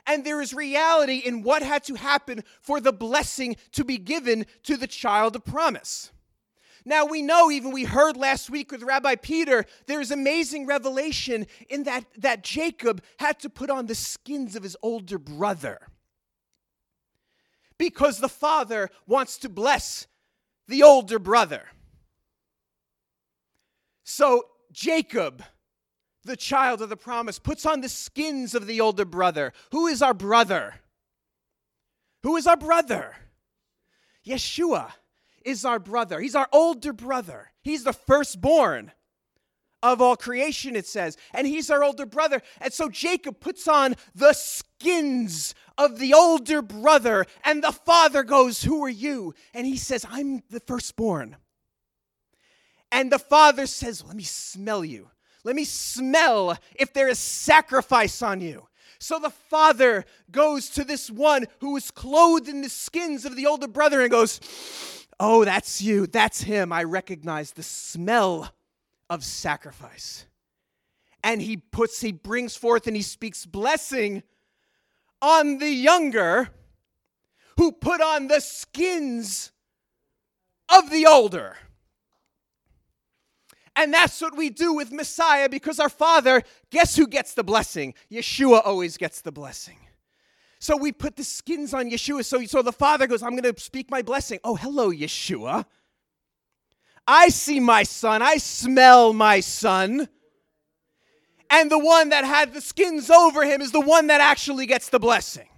And 0.07 0.25
there 0.25 0.43
is 0.43 0.53
reality 0.53 1.17
in 1.17 1.43
what 1.43 1.63
had 1.63 1.85
to 1.85 1.95
happen 1.95 2.45
for 2.61 2.81
the 2.81 2.93
blessing 2.93 3.57
to 3.73 3.85
be 3.85 3.99
given 3.99 4.47
to 4.65 4.77
the 4.77 4.87
child 4.87 5.35
of 5.37 5.45
promise. 5.45 6.11
Now 6.85 7.07
we 7.07 7.23
know, 7.23 7.51
even 7.51 7.73
we 7.73 7.85
heard 7.85 8.17
last 8.17 8.51
week 8.51 8.71
with 8.71 8.83
Rabbi 8.83 9.15
Peter, 9.15 9.65
there 9.87 10.03
is 10.03 10.11
amazing 10.11 10.67
revelation 10.67 11.47
in 11.71 11.85
that, 11.85 12.05
that 12.19 12.45
Jacob 12.45 13.03
had 13.19 13.41
to 13.41 13.49
put 13.49 13.71
on 13.71 13.87
the 13.87 13.95
skins 13.95 14.55
of 14.55 14.63
his 14.63 14.77
older 14.83 15.19
brother. 15.19 15.81
Because 17.79 18.19
the 18.19 18.29
father 18.29 18.91
wants 19.07 19.39
to 19.39 19.49
bless 19.49 20.07
the 20.69 20.83
older 20.83 21.19
brother. 21.19 21.65
So 24.05 24.49
Jacob 24.71 25.43
the 26.25 26.37
child 26.37 26.83
of 26.83 26.89
the 26.89 26.97
promise, 26.97 27.39
puts 27.39 27.65
on 27.67 27.81
the 27.81 27.89
skins 27.89 28.55
of 28.55 28.67
the 28.67 28.81
older 28.81 29.05
brother. 29.05 29.53
Who 29.73 29.87
is 29.87 30.03
our 30.03 30.15
brother? 30.15 30.75
Who 32.23 32.37
is 32.37 32.47
our 32.47 32.57
brother? 32.57 33.15
Yeshua 34.27 34.93
is 35.45 35.65
our 35.65 35.79
brother. 35.79 36.21
He's 36.21 36.35
our 36.35 36.49
older 36.53 36.93
brother. 36.93 37.53
He's 37.63 37.85
the 37.85 37.93
firstborn 37.93 38.93
of 39.83 40.01
all 40.01 40.17
creation, 40.17 40.75
it 40.75 40.87
says. 40.87 41.19
And 41.35 41.47
he's 41.47 41.71
our 41.71 41.85
older 41.85 42.07
brother. 42.07 42.41
And 42.61 42.73
so 42.73 42.89
Jacob 42.89 43.39
puts 43.39 43.69
on 43.69 43.95
the 44.15 44.33
skins 44.33 45.55
of 45.77 45.99
the 45.99 46.15
older 46.15 46.63
brother. 46.63 47.27
And 47.45 47.63
the 47.63 47.73
father 47.73 48.23
goes, 48.23 48.63
Who 48.63 48.83
are 48.85 48.89
you? 48.89 49.35
And 49.53 49.67
he 49.67 49.77
says, 49.77 50.07
I'm 50.09 50.43
the 50.49 50.61
firstborn. 50.61 51.37
And 52.91 53.13
the 53.13 53.19
father 53.19 53.67
says, 53.67 54.03
Let 54.05 54.17
me 54.17 54.23
smell 54.23 54.85
you. 54.85 55.11
Let 55.45 55.55
me 55.55 55.65
smell 55.65 56.59
if 56.75 56.93
there 56.93 57.09
is 57.09 57.19
sacrifice 57.19 58.23
on 58.23 58.41
you. 58.41 58.67
So 58.99 59.19
the 59.19 59.31
father 59.31 60.07
goes 60.31 60.71
to 60.71 60.85
this 60.85 61.11
one 61.11 61.47
who 61.61 61.77
is 61.77 61.91
clothed 61.91 62.49
in 62.49 62.63
the 62.63 62.71
skins 62.71 63.27
of 63.27 63.37
the 63.37 63.47
older 63.47 63.69
brother 63.69 64.01
and 64.01 64.11
goes, 64.11 64.41
Oh, 65.21 65.45
that's 65.45 65.81
you. 65.81 66.07
That's 66.07 66.43
him. 66.43 66.73
I 66.73 66.85
recognize 66.85 67.53
the 67.53 67.63
smell 67.63 68.53
of 69.09 69.23
sacrifice. 69.23 70.27
And 71.23 71.41
he 71.41 71.57
puts, 71.57 72.01
he 72.01 72.13
brings 72.13 72.57
forth 72.57 72.87
and 72.87 72.97
he 72.97 73.03
speaks 73.03 73.47
blessing 73.47 74.23
on 75.23 75.59
the 75.59 75.71
younger 75.71 76.49
who 77.57 77.73
put 77.73 78.01
on 78.01 78.29
the 78.29 78.41
skins 78.41 79.53
of 80.69 80.91
the 80.91 81.07
older. 81.07 81.57
And 83.77 83.93
that's 83.93 84.21
what 84.21 84.37
we 84.37 84.51
do 84.51 84.73
with 84.73 84.93
Messiah 84.93 85.49
because 85.49 85.81
our 85.81 85.89
Father, 85.89 86.43
guess 86.71 86.95
who 86.95 87.07
gets 87.07 87.35
the 87.35 87.43
blessing? 87.43 87.95
Yeshua 88.11 88.63
always 88.65 88.97
gets 88.97 89.21
the 89.21 89.33
blessing. 89.33 89.79
So 90.61 90.77
we 90.77 90.93
put 90.93 91.17
the 91.17 91.25
skins 91.25 91.75
on 91.75 91.91
Yeshua. 91.91 92.25
So, 92.25 92.45
so 92.45 92.63
the 92.63 92.73
Father 92.73 93.07
goes, 93.07 93.23
I'm 93.23 93.37
going 93.37 93.53
to 93.53 93.61
speak 93.61 93.91
my 93.91 94.03
blessing. 94.03 94.39
Oh, 94.45 94.55
hello, 94.55 94.91
Yeshua. 94.91 95.67
I 97.07 97.29
see 97.29 97.61
my 97.61 97.83
son. 97.83 98.23
I 98.23 98.37
smell 98.37 99.13
my 99.13 99.41
son. 99.41 100.09
And 101.51 101.71
the 101.71 101.79
one 101.79 102.09
that 102.11 102.25
had 102.25 102.55
the 102.55 102.61
skins 102.61 103.11
over 103.11 103.45
him 103.45 103.61
is 103.61 103.73
the 103.73 103.81
one 103.81 104.07
that 104.07 104.21
actually 104.21 104.67
gets 104.67 104.89
the 104.89 104.99
blessing. 104.99 105.49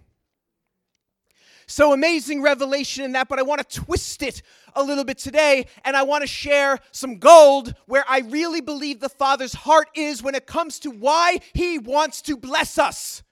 So 1.66 1.92
amazing 1.92 2.42
revelation 2.42 3.04
in 3.04 3.12
that, 3.12 3.28
but 3.28 3.38
I 3.38 3.42
want 3.42 3.68
to 3.68 3.80
twist 3.80 4.22
it 4.22 4.42
a 4.76 4.82
little 4.82 5.04
bit 5.04 5.18
today 5.18 5.66
and 5.84 5.96
I 5.96 6.02
want 6.02 6.22
to 6.22 6.28
share 6.28 6.78
some 6.92 7.18
gold 7.18 7.74
where 7.86 8.04
I 8.08 8.20
really 8.20 8.60
believe 8.60 9.00
the 9.00 9.08
Father's 9.08 9.54
heart 9.54 9.88
is 9.94 10.22
when 10.22 10.34
it 10.34 10.46
comes 10.46 10.78
to 10.80 10.90
why 10.90 11.40
He 11.54 11.78
wants 11.78 12.22
to 12.22 12.36
bless 12.36 12.78
us. 12.78 13.22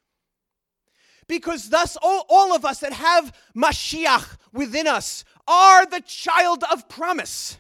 Because 1.26 1.70
thus, 1.70 1.96
all, 2.02 2.26
all 2.28 2.54
of 2.54 2.64
us 2.64 2.80
that 2.80 2.92
have 2.92 3.32
Mashiach 3.56 4.36
within 4.52 4.86
us 4.86 5.24
are 5.46 5.86
the 5.86 6.00
child 6.00 6.64
of 6.70 6.88
promise. 6.88 7.58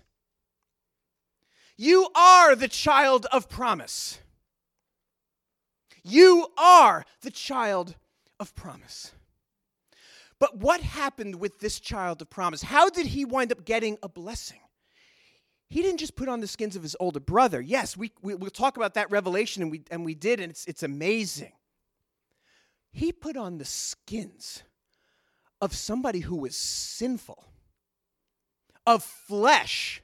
You 1.76 2.08
are 2.14 2.54
the 2.54 2.68
child 2.68 3.26
of 3.32 3.48
promise. 3.48 4.18
You 6.02 6.48
are 6.58 7.04
the 7.22 7.30
child 7.30 7.96
of 8.38 8.54
promise. 8.54 9.12
But 10.44 10.58
what 10.58 10.82
happened 10.82 11.36
with 11.36 11.58
this 11.60 11.80
child 11.80 12.20
of 12.20 12.28
promise? 12.28 12.60
How 12.60 12.90
did 12.90 13.06
he 13.06 13.24
wind 13.24 13.50
up 13.50 13.64
getting 13.64 13.96
a 14.02 14.10
blessing? 14.10 14.60
He 15.70 15.80
didn't 15.80 16.00
just 16.00 16.16
put 16.16 16.28
on 16.28 16.40
the 16.40 16.46
skins 16.46 16.76
of 16.76 16.82
his 16.82 16.94
older 17.00 17.18
brother. 17.18 17.62
Yes, 17.62 17.96
we, 17.96 18.12
we, 18.20 18.34
will 18.34 18.50
talk 18.50 18.76
about 18.76 18.92
that 18.92 19.10
revelation, 19.10 19.62
and 19.62 19.72
we, 19.72 19.84
and 19.90 20.04
we 20.04 20.14
did, 20.14 20.40
and 20.40 20.50
it's, 20.50 20.66
it's 20.66 20.82
amazing. 20.82 21.52
He 22.92 23.10
put 23.10 23.38
on 23.38 23.56
the 23.56 23.64
skins 23.64 24.64
of 25.62 25.74
somebody 25.74 26.20
who 26.20 26.36
was 26.36 26.58
sinful, 26.58 27.42
of 28.86 29.02
flesh, 29.02 30.02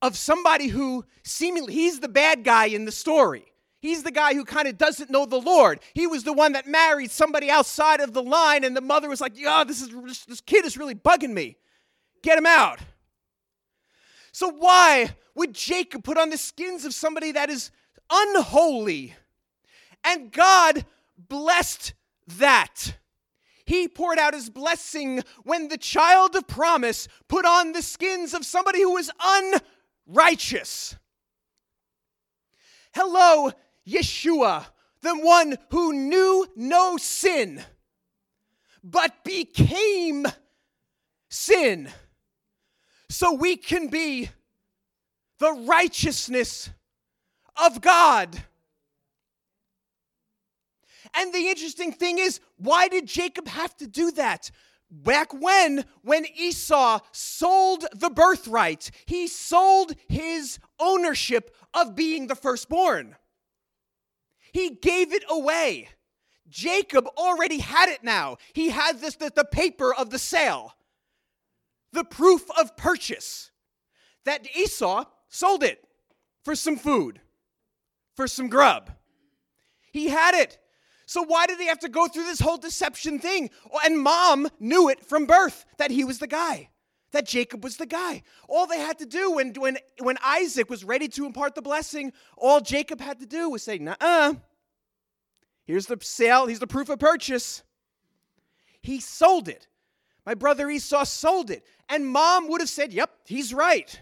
of 0.00 0.16
somebody 0.16 0.68
who 0.68 1.04
seemingly, 1.24 1.74
he's 1.74 2.00
the 2.00 2.08
bad 2.08 2.42
guy 2.42 2.68
in 2.68 2.86
the 2.86 2.90
story. 2.90 3.44
He's 3.80 4.02
the 4.02 4.10
guy 4.10 4.34
who 4.34 4.44
kind 4.44 4.66
of 4.66 4.78
doesn't 4.78 5.10
know 5.10 5.26
the 5.26 5.40
Lord. 5.40 5.80
He 5.94 6.06
was 6.06 6.24
the 6.24 6.32
one 6.32 6.52
that 6.52 6.66
married 6.66 7.10
somebody 7.10 7.50
outside 7.50 8.00
of 8.00 8.12
the 8.12 8.22
line, 8.22 8.64
and 8.64 8.76
the 8.76 8.80
mother 8.80 9.08
was 9.08 9.20
like, 9.20 9.38
"Yeah, 9.38 9.64
this 9.64 9.80
is 9.80 9.90
this 10.26 10.40
kid 10.40 10.64
is 10.64 10.76
really 10.76 10.94
bugging 10.94 11.32
me. 11.32 11.58
Get 12.22 12.38
him 12.38 12.46
out." 12.46 12.80
So 14.32 14.48
why 14.48 15.16
would 15.34 15.54
Jacob 15.54 16.04
put 16.04 16.18
on 16.18 16.30
the 16.30 16.38
skins 16.38 16.84
of 16.84 16.94
somebody 16.94 17.32
that 17.32 17.50
is 17.50 17.70
unholy? 18.10 19.14
And 20.04 20.32
God 20.32 20.84
blessed 21.16 21.94
that. 22.26 22.98
He 23.64 23.88
poured 23.88 24.18
out 24.18 24.34
his 24.34 24.48
blessing 24.48 25.22
when 25.42 25.68
the 25.68 25.78
child 25.78 26.36
of 26.36 26.46
promise 26.46 27.08
put 27.28 27.44
on 27.44 27.72
the 27.72 27.82
skins 27.82 28.32
of 28.32 28.46
somebody 28.46 28.80
who 28.80 28.92
was 28.92 29.10
unrighteous. 30.08 30.96
Hello, 32.94 33.52
Yeshua, 33.86 34.66
the 35.02 35.14
one 35.14 35.56
who 35.70 35.92
knew 35.92 36.46
no 36.56 36.96
sin, 36.96 37.62
but 38.82 39.24
became 39.24 40.26
sin, 41.28 41.88
so 43.08 43.32
we 43.32 43.56
can 43.56 43.88
be 43.88 44.28
the 45.38 45.52
righteousness 45.52 46.70
of 47.62 47.80
God. 47.80 48.42
And 51.14 51.32
the 51.32 51.48
interesting 51.48 51.92
thing 51.92 52.18
is, 52.18 52.40
why 52.56 52.88
did 52.88 53.06
Jacob 53.06 53.48
have 53.48 53.76
to 53.76 53.86
do 53.86 54.10
that? 54.12 54.50
Back 54.90 55.32
when, 55.32 55.84
when 56.02 56.26
Esau 56.36 57.00
sold 57.12 57.86
the 57.94 58.10
birthright, 58.10 58.90
he 59.06 59.26
sold 59.26 59.94
his 60.08 60.58
ownership 60.78 61.54
of 61.74 61.94
being 61.94 62.26
the 62.26 62.34
firstborn. 62.34 63.16
He 64.56 64.70
gave 64.70 65.12
it 65.12 65.22
away. 65.28 65.90
Jacob 66.48 67.06
already 67.18 67.58
had 67.58 67.90
it 67.90 68.02
now. 68.02 68.38
He 68.54 68.70
had 68.70 69.00
this 69.00 69.16
the, 69.16 69.30
the 69.36 69.44
paper 69.44 69.94
of 69.94 70.08
the 70.08 70.18
sale, 70.18 70.72
the 71.92 72.04
proof 72.04 72.42
of 72.58 72.74
purchase. 72.74 73.50
That 74.24 74.48
Esau 74.56 75.04
sold 75.28 75.62
it 75.62 75.86
for 76.42 76.56
some 76.56 76.78
food, 76.78 77.20
for 78.14 78.26
some 78.26 78.48
grub. 78.48 78.92
He 79.92 80.08
had 80.08 80.34
it. 80.34 80.58
So 81.04 81.22
why 81.22 81.46
did 81.46 81.60
he 81.60 81.66
have 81.66 81.80
to 81.80 81.90
go 81.90 82.08
through 82.08 82.24
this 82.24 82.40
whole 82.40 82.56
deception 82.56 83.18
thing? 83.18 83.50
And 83.84 84.00
mom 84.00 84.48
knew 84.58 84.88
it 84.88 85.04
from 85.04 85.26
birth 85.26 85.66
that 85.76 85.90
he 85.90 86.02
was 86.02 86.18
the 86.18 86.26
guy, 86.26 86.70
that 87.16 87.26
Jacob 87.26 87.64
was 87.64 87.76
the 87.76 87.86
guy. 87.86 88.22
All 88.48 88.66
they 88.66 88.78
had 88.78 88.98
to 88.98 89.06
do 89.06 89.32
when, 89.32 89.52
when, 89.54 89.78
when 90.00 90.16
Isaac 90.22 90.70
was 90.70 90.84
ready 90.84 91.08
to 91.08 91.26
impart 91.26 91.54
the 91.54 91.62
blessing, 91.62 92.12
all 92.36 92.60
Jacob 92.60 93.00
had 93.00 93.18
to 93.20 93.26
do 93.26 93.50
was 93.50 93.62
say, 93.62 93.78
nah, 93.78 93.96
uh, 94.00 94.34
Here's 95.66 95.86
the 95.86 95.98
sale, 96.00 96.46
here's 96.46 96.60
the 96.60 96.66
proof 96.66 96.88
of 96.88 97.00
purchase. 97.00 97.62
He 98.82 99.00
sold 99.00 99.48
it. 99.48 99.66
My 100.24 100.34
brother 100.34 100.70
Esau 100.70 101.04
sold 101.04 101.50
it. 101.50 101.64
And 101.88 102.06
mom 102.06 102.48
would 102.48 102.60
have 102.60 102.70
said, 102.70 102.92
Yep, 102.92 103.10
he's 103.26 103.52
right. 103.52 104.00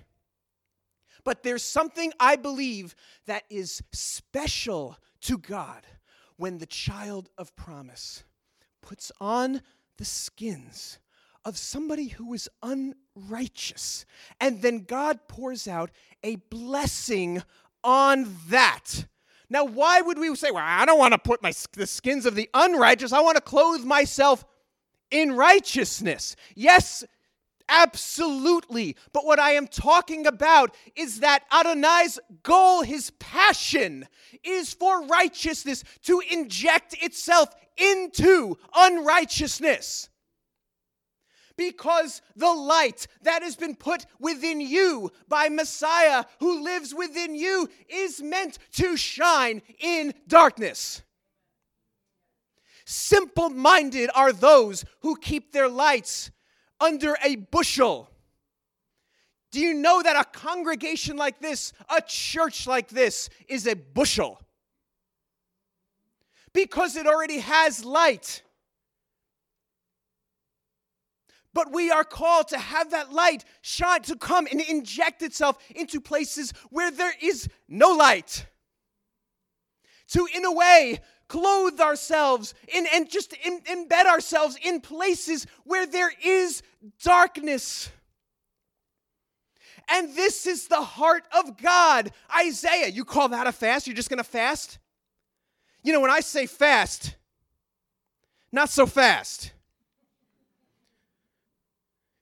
But 1.25 1.43
there's 1.43 1.65
something 1.65 2.13
I 2.21 2.37
believe 2.37 2.95
that 3.27 3.45
is 3.49 3.83
special 3.93 4.99
to 5.23 5.39
God 5.39 5.87
when 6.37 6.59
the 6.59 6.67
child 6.67 7.31
of 7.39 7.57
promise 7.57 8.25
puts 8.83 9.11
on 9.21 9.63
the 9.97 10.05
skins 10.05 10.99
of 11.47 11.57
somebody 11.57 12.09
who 12.09 12.35
is 12.35 12.49
unrighteous. 13.17 14.05
And 14.41 14.63
then 14.63 14.81
God 14.81 15.21
pours 15.29 15.69
out 15.69 15.91
a 16.23 16.37
blessing 16.37 17.43
on 17.83 18.35
that. 18.49 19.07
Now, 19.51 19.65
why 19.65 20.01
would 20.01 20.19
we 20.19 20.35
say, 20.37 20.51
well, 20.51 20.65
I 20.67 20.85
don't 20.87 20.99
want 20.99 21.13
to 21.13 21.19
put 21.19 21.43
my, 21.43 21.53
the 21.73 21.87
skins 21.87 22.27
of 22.27 22.35
the 22.35 22.49
unrighteous, 22.55 23.13
I 23.13 23.21
want 23.21 23.37
to 23.37 23.43
clothe 23.43 23.85
myself 23.85 24.45
in 25.11 25.33
righteousness? 25.33 26.35
Yes, 26.55 27.05
absolutely. 27.69 28.97
But 29.13 29.27
what 29.27 29.39
I 29.39 29.53
am 29.53 29.67
talking 29.67 30.27
about 30.27 30.75
is 30.97 31.21
that 31.21 31.45
Adonai's 31.53 32.19
goal, 32.43 32.83
his 32.83 33.11
passion, 33.19 34.07
is 34.43 34.73
for 34.73 35.07
righteousness 35.07 35.85
to 36.05 36.23
inject 36.31 36.97
itself 37.03 37.55
into 37.77 38.57
unrighteousness 38.75 40.09
because 41.57 42.23
the 42.37 42.53
light 42.53 43.07
that 43.23 43.43
has 43.43 43.57
been 43.57 43.75
put 43.75 44.07
within 44.19 44.61
you 44.61 45.11
by 45.29 45.49
Messiah 45.49 46.25
who 46.41 46.63
lives 46.63 46.95
within 46.95 47.35
you 47.35 47.69
is 47.89 48.23
meant 48.23 48.59
to 48.73 48.97
shine 48.97 49.63
in 49.79 50.15
darkness. 50.27 51.03
Simple 52.85 53.51
minded 53.51 54.11
are 54.15 54.33
those 54.33 54.85
who 55.01 55.17
keep 55.17 55.53
their 55.53 55.69
lights 55.69 56.31
under 56.81 57.17
a 57.25 57.37
bushel. 57.37 58.11
Do 59.51 59.61
you 59.61 59.75
know 59.75 60.03
that 60.03 60.17
a 60.17 60.25
congregation 60.39 61.17
like 61.17 61.39
this, 61.39 61.73
a 61.89 62.03
church 62.03 62.67
like 62.67 62.89
this, 62.89 63.31
is 63.49 63.67
a 63.67 63.75
bushel? 63.75 64.41
Because 66.53 66.97
it 66.97 67.07
already 67.07 67.39
has 67.39 67.85
light. 67.85 68.43
But 71.55 71.73
we 71.73 71.91
are 71.91 72.05
called 72.05 72.49
to 72.49 72.59
have 72.59 72.91
that 72.91 73.13
light 73.13 73.45
shine, 73.63 74.03
to 74.03 74.17
come 74.17 74.47
and 74.51 74.61
inject 74.61 75.23
itself 75.23 75.57
into 75.75 76.01
places 76.01 76.53
where 76.71 76.91
there 76.91 77.15
is 77.23 77.49
no 77.69 77.93
light. 77.93 78.47
To, 80.09 80.27
in 80.35 80.45
a 80.45 80.53
way, 80.53 80.99
clothe 81.29 81.81
ourselves 81.81 82.55
in, 82.69 82.87
and 82.93 83.09
just 83.09 83.33
in, 83.33 83.61
embed 83.63 84.05
ourselves 84.05 84.59
in 84.63 84.81
places 84.81 85.47
where 85.63 85.87
there 85.87 86.13
is 86.23 86.63
darkness. 87.03 87.91
And 89.89 90.15
this 90.15 90.47
is 90.47 90.67
the 90.67 90.83
heart 90.83 91.25
of 91.37 91.57
God. 91.57 92.11
Isaiah, 92.37 92.89
you 92.89 93.05
call 93.05 93.29
that 93.29 93.47
a 93.47 93.53
fast? 93.53 93.87
You're 93.87 93.97
just 93.97 94.11
going 94.11 94.19
to 94.19 94.25
fast? 94.25 94.79
You 95.83 95.93
know, 95.93 96.01
when 96.01 96.11
I 96.11 96.21
say 96.21 96.47
fast, 96.47 97.15
not 98.51 98.71
so 98.71 98.87
fast. 98.87 99.54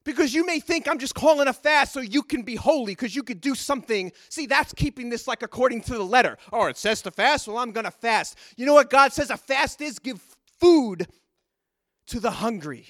Because 0.05 0.35
you 0.35 0.45
may 0.45 0.59
think 0.59 0.89
I'm 0.89 0.99
just 0.99 1.15
calling 1.15 1.49
a 1.49 1.53
fast 1.53 1.93
so 1.93 2.01
you 2.01 2.23
can 2.23 2.43
be 2.43 2.57
holy, 2.57 2.93
because 2.93 3.15
you 3.15 3.23
could 3.23 3.41
do 3.41 3.55
something. 3.55 4.13
See, 4.29 4.47
that's 4.47 4.73
keeping 4.73 5.09
this 5.09 5.29
like 5.29 5.43
according 5.43 5.83
to 5.83 5.95
the 5.95 6.05
letter. 6.05 6.39
Oh, 6.53 6.67
it 6.67 6.77
says 6.77 7.03
to 7.03 7.11
fast, 7.11 7.47
well, 7.47 7.59
I'm 7.59 7.73
going 7.73 7.85
to 7.85 7.91
fast. 7.91 8.37
You 8.57 8.67
know 8.67 8.75
what 8.75 8.91
God 8.91 9.13
says 9.13 9.31
a 9.31 9.37
fast 9.37 9.81
is? 9.81 9.99
Give 9.99 10.21
food 10.61 11.07
to 12.07 12.21
the 12.21 12.31
hungry. 12.31 12.87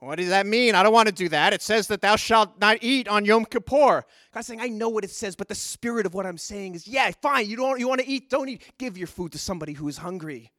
What 0.00 0.16
does 0.18 0.30
that 0.30 0.46
mean? 0.46 0.74
I 0.74 0.82
don't 0.82 0.92
want 0.92 1.06
to 1.06 1.14
do 1.14 1.28
that. 1.28 1.52
It 1.52 1.62
says 1.62 1.86
that 1.86 2.00
thou 2.00 2.16
shalt 2.16 2.60
not 2.60 2.78
eat 2.80 3.06
on 3.06 3.24
Yom 3.24 3.44
Kippur. 3.44 4.04
God's 4.34 4.46
saying, 4.48 4.60
I 4.60 4.66
know 4.66 4.88
what 4.88 5.04
it 5.04 5.10
says, 5.10 5.36
but 5.36 5.46
the 5.46 5.54
spirit 5.54 6.06
of 6.06 6.14
what 6.14 6.26
I'm 6.26 6.38
saying 6.38 6.74
is, 6.74 6.88
yeah, 6.88 7.08
fine. 7.22 7.48
You 7.48 7.56
don't 7.56 7.78
you 7.78 7.86
want 7.86 8.00
to 8.00 8.08
eat, 8.08 8.28
don't 8.28 8.48
eat. 8.48 8.62
Give 8.78 8.98
your 8.98 9.06
food 9.06 9.30
to 9.32 9.38
somebody 9.38 9.74
who 9.74 9.86
is 9.86 9.98
hungry. 9.98 10.50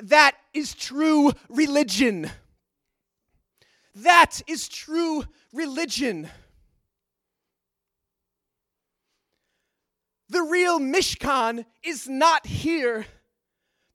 That 0.00 0.36
is 0.52 0.74
true 0.74 1.32
religion. 1.48 2.28
That 3.96 4.42
is 4.46 4.68
true 4.68 5.24
religion. 5.54 6.28
The 10.28 10.42
real 10.42 10.78
Mishkan 10.78 11.64
is 11.82 12.06
not 12.06 12.46
here. 12.46 13.06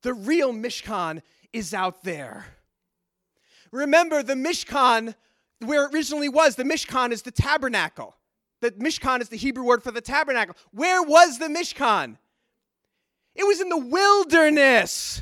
The 0.02 0.16
real 0.16 0.54
Mishkan 0.54 1.22
is 1.54 1.74
out 1.74 2.04
there. 2.04 2.46
Remember, 3.72 4.24
the 4.24 4.34
Mishkan, 4.34 5.14
where 5.60 5.86
it 5.86 5.94
originally 5.94 6.30
was, 6.30 6.56
the 6.56 6.64
Mishkan 6.64 7.12
is 7.12 7.22
the 7.22 7.32
tabernacle. 7.32 8.16
The 8.62 8.72
Mishkan 8.72 9.22
is 9.22 9.30
the 9.30 9.38
Hebrew 9.38 9.64
word 9.64 9.84
for 9.84 9.92
the 9.92 10.02
tabernacle. 10.02 10.56
Where 10.72 11.04
was 11.04 11.38
the 11.38 11.48
Mishkan? 11.48 12.18
It 13.36 13.46
was 13.46 13.62
in 13.62 13.70
the 13.70 13.78
wilderness. 13.78 15.22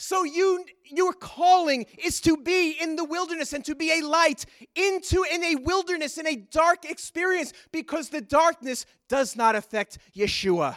So 0.00 0.22
you 0.22 0.64
your 0.84 1.12
calling 1.12 1.84
is 2.02 2.20
to 2.20 2.36
be 2.36 2.70
in 2.80 2.94
the 2.94 3.04
wilderness 3.04 3.52
and 3.52 3.64
to 3.64 3.74
be 3.74 3.98
a 3.98 4.06
light 4.06 4.46
into 4.76 5.24
in 5.24 5.42
a 5.42 5.56
wilderness 5.56 6.18
in 6.18 6.26
a 6.28 6.36
dark 6.36 6.84
experience 6.84 7.52
because 7.72 8.08
the 8.08 8.20
darkness 8.20 8.86
does 9.08 9.34
not 9.34 9.56
affect 9.56 9.98
Yeshua. 10.16 10.76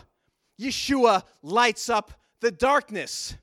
Yeshua 0.59 1.23
lights 1.43 1.87
up 1.87 2.13
the 2.41 2.49
darkness. 2.49 3.35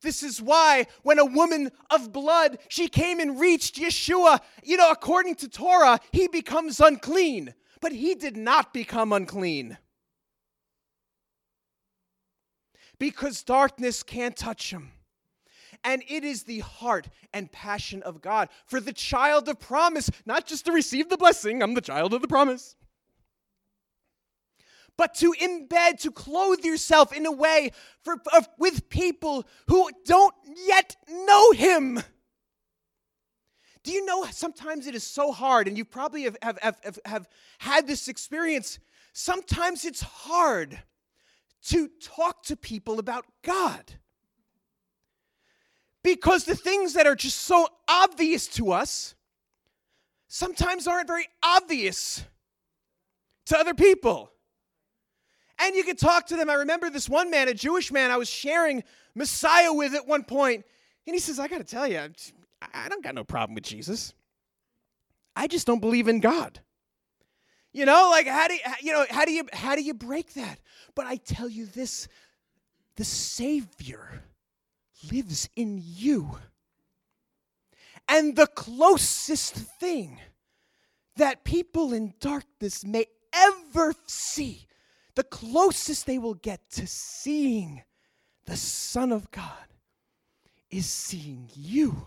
This 0.00 0.24
is 0.24 0.42
why 0.42 0.86
when 1.04 1.20
a 1.20 1.24
woman 1.24 1.70
of 1.88 2.12
blood, 2.12 2.58
she 2.66 2.88
came 2.88 3.20
and 3.20 3.38
reached 3.38 3.76
Yeshua, 3.76 4.40
you 4.64 4.76
know, 4.76 4.90
according 4.90 5.36
to 5.36 5.48
Torah, 5.48 6.00
he 6.10 6.26
becomes 6.26 6.80
unclean. 6.80 7.54
But 7.80 7.92
he 7.92 8.16
did 8.16 8.36
not 8.36 8.74
become 8.74 9.12
unclean. 9.12 9.78
Because 12.98 13.44
darkness 13.44 14.02
can't 14.02 14.36
touch 14.36 14.72
him. 14.72 14.90
And 15.84 16.02
it 16.08 16.24
is 16.24 16.44
the 16.44 16.60
heart 16.60 17.08
and 17.32 17.50
passion 17.50 18.02
of 18.02 18.20
God 18.20 18.48
for 18.66 18.80
the 18.80 18.92
child 18.92 19.48
of 19.48 19.58
promise, 19.58 20.10
not 20.24 20.46
just 20.46 20.64
to 20.66 20.72
receive 20.72 21.08
the 21.08 21.16
blessing, 21.16 21.62
I'm 21.62 21.74
the 21.74 21.80
child 21.80 22.14
of 22.14 22.22
the 22.22 22.28
promise 22.28 22.76
but 24.96 25.14
to 25.14 25.34
embed, 25.40 26.00
to 26.00 26.10
clothe 26.10 26.64
yourself 26.64 27.12
in 27.12 27.26
a 27.26 27.32
way 27.32 27.72
for, 28.02 28.16
with 28.58 28.88
people 28.88 29.46
who 29.68 29.90
don't 30.04 30.34
yet 30.66 30.96
know 31.08 31.52
Him. 31.52 32.00
Do 33.82 33.90
you 33.90 34.04
know 34.04 34.24
sometimes 34.30 34.86
it 34.86 34.94
is 34.94 35.02
so 35.02 35.32
hard, 35.32 35.66
and 35.66 35.76
you 35.76 35.84
probably 35.84 36.22
have, 36.22 36.36
have, 36.42 36.58
have, 36.62 36.98
have 37.04 37.28
had 37.58 37.86
this 37.86 38.06
experience? 38.06 38.78
Sometimes 39.12 39.84
it's 39.84 40.02
hard 40.02 40.80
to 41.64 41.88
talk 42.00 42.44
to 42.44 42.56
people 42.56 42.98
about 42.98 43.24
God. 43.42 43.94
Because 46.02 46.44
the 46.44 46.56
things 46.56 46.94
that 46.94 47.06
are 47.06 47.14
just 47.14 47.38
so 47.38 47.68
obvious 47.88 48.48
to 48.48 48.72
us 48.72 49.14
sometimes 50.28 50.88
aren't 50.88 51.06
very 51.06 51.28
obvious 51.42 52.24
to 53.46 53.58
other 53.58 53.74
people 53.74 54.32
and 55.62 55.76
you 55.76 55.84
can 55.84 55.96
talk 55.96 56.26
to 56.26 56.36
them. 56.36 56.50
I 56.50 56.54
remember 56.54 56.90
this 56.90 57.08
one 57.08 57.30
man, 57.30 57.48
a 57.48 57.54
Jewish 57.54 57.92
man, 57.92 58.10
I 58.10 58.16
was 58.16 58.28
sharing 58.28 58.82
Messiah 59.14 59.72
with 59.72 59.94
at 59.94 60.06
one 60.06 60.24
point, 60.24 60.64
and 61.06 61.14
he 61.14 61.20
says, 61.20 61.38
I 61.38 61.48
got 61.48 61.58
to 61.58 61.64
tell 61.64 61.86
you, 61.86 62.00
I 62.74 62.88
don't 62.88 63.02
got 63.02 63.14
no 63.14 63.24
problem 63.24 63.54
with 63.54 63.64
Jesus. 63.64 64.12
I 65.36 65.46
just 65.46 65.66
don't 65.66 65.80
believe 65.80 66.08
in 66.08 66.20
God. 66.20 66.60
You 67.72 67.86
know, 67.86 68.08
like 68.10 68.26
how 68.26 68.48
do 68.48 68.54
you, 68.54 68.60
you 68.82 68.92
know 68.92 69.06
how 69.08 69.24
do 69.24 69.32
you 69.32 69.48
how 69.52 69.74
do 69.74 69.82
you 69.82 69.94
break 69.94 70.34
that? 70.34 70.58
But 70.94 71.06
I 71.06 71.16
tell 71.16 71.48
you 71.48 71.64
this, 71.64 72.06
the 72.96 73.04
Savior 73.04 74.22
lives 75.10 75.48
in 75.56 75.80
you. 75.82 76.38
And 78.08 78.36
the 78.36 78.46
closest 78.46 79.54
thing 79.54 80.18
that 81.16 81.44
people 81.44 81.92
in 81.92 82.14
darkness 82.20 82.84
may 82.84 83.06
ever 83.32 83.94
see 84.06 84.66
the 85.14 85.24
closest 85.24 86.06
they 86.06 86.18
will 86.18 86.34
get 86.34 86.70
to 86.70 86.86
seeing 86.86 87.82
the 88.46 88.56
Son 88.56 89.12
of 89.12 89.30
God 89.30 89.66
is 90.70 90.86
seeing 90.86 91.50
you 91.54 92.06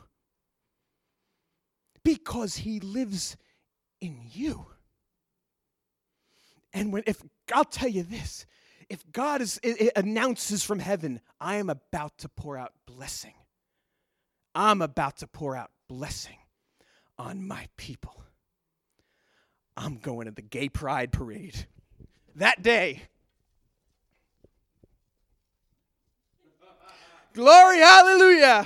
because 2.03 2.57
he 2.57 2.79
lives 2.79 3.37
in 4.01 4.19
you. 4.31 4.65
And 6.73 6.91
when 6.91 7.03
if 7.05 7.23
I'll 7.53 7.63
tell 7.63 7.89
you 7.89 8.03
this, 8.03 8.45
if 8.89 9.09
God 9.11 9.41
is 9.41 9.59
it, 9.63 9.81
it 9.81 9.93
announces 9.95 10.63
from 10.63 10.79
heaven, 10.79 11.21
I 11.39 11.55
am 11.55 11.69
about 11.69 12.17
to 12.19 12.29
pour 12.29 12.57
out 12.57 12.73
blessing. 12.95 13.33
I'm 14.53 14.81
about 14.81 15.17
to 15.17 15.27
pour 15.27 15.55
out 15.55 15.69
blessing 15.89 16.37
on 17.17 17.45
my 17.45 17.67
people. 17.75 18.23
I'm 19.75 19.97
going 19.97 20.25
to 20.25 20.31
the 20.31 20.41
gay 20.41 20.69
pride 20.69 21.11
parade 21.11 21.65
that 22.35 22.61
day. 22.61 23.01
Glory, 27.33 27.79
hallelujah. 27.79 28.65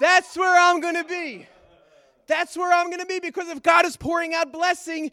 That's 0.00 0.36
where 0.36 0.60
I'm 0.60 0.80
going 0.80 0.96
to 0.96 1.04
be. 1.04 1.46
That's 2.26 2.54
where 2.54 2.72
I'm 2.72 2.88
going 2.88 3.00
to 3.00 3.06
be 3.06 3.18
because 3.18 3.48
if 3.48 3.62
God 3.62 3.86
is 3.86 3.96
pouring 3.96 4.34
out 4.34 4.52
blessing, 4.52 5.10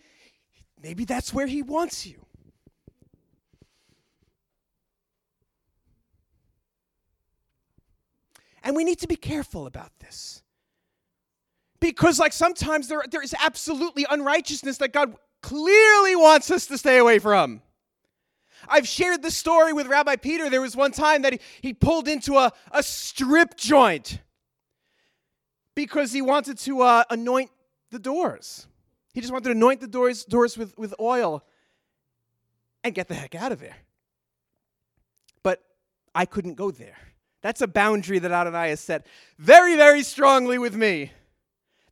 maybe 0.84 1.06
that's 1.06 1.34
where 1.34 1.48
He 1.48 1.62
wants 1.62 2.06
you. 2.06 2.26
And 8.64 8.76
we 8.76 8.84
need 8.84 9.00
to 9.00 9.08
be 9.08 9.16
careful 9.16 9.66
about 9.66 9.92
this. 10.00 10.44
Because, 11.80 12.20
like, 12.20 12.34
sometimes 12.34 12.88
there, 12.88 13.04
there 13.10 13.24
is 13.24 13.36
absolutely 13.42 14.06
unrighteousness 14.10 14.78
that 14.78 14.94
God 14.94 15.16
clearly 15.42 16.16
wants 16.16 16.52
us 16.52 16.68
to 16.68 16.78
stay 16.78 16.98
away 16.98 17.18
from. 17.18 17.62
I've 18.68 18.88
shared 18.88 19.24
this 19.24 19.36
story 19.36 19.74
with 19.74 19.88
Rabbi 19.88 20.16
Peter. 20.18 20.50
There 20.50 20.62
was 20.62 20.76
one 20.76 20.92
time 20.92 21.24
that 21.24 21.34
he, 21.34 21.40
he 21.62 21.74
pulled 21.74 22.08
into 22.08 22.38
a, 22.38 22.52
a 22.72 22.84
strip 22.84 23.58
joint 23.58 24.20
because 25.74 26.12
he 26.12 26.22
wanted 26.22 26.60
to 26.60 26.82
uh, 26.82 27.04
anoint 27.10 27.50
the 27.90 27.98
doors. 28.00 28.68
He 29.14 29.22
just 29.22 29.34
wanted 29.34 29.46
to 29.46 29.52
anoint 29.52 29.82
the 29.82 29.88
doors, 29.88 30.24
doors 30.26 30.58
with, 30.58 30.78
with 30.78 30.94
oil 31.00 31.44
and 32.84 32.94
get 32.94 33.08
the 33.08 33.16
heck 33.16 33.36
out 33.36 33.52
of 33.52 33.60
there. 33.60 33.78
But 35.44 35.62
I 36.14 36.26
couldn't 36.26 36.56
go 36.56 36.72
there. 36.72 36.98
That's 37.42 37.62
a 37.62 37.68
boundary 37.68 38.20
that 38.20 38.32
Adonai 38.32 38.70
has 38.70 38.80
set 38.80 39.06
very, 39.38 39.76
very 39.76 40.04
strongly 40.04 40.58
with 40.58 40.76
me. 40.76 41.12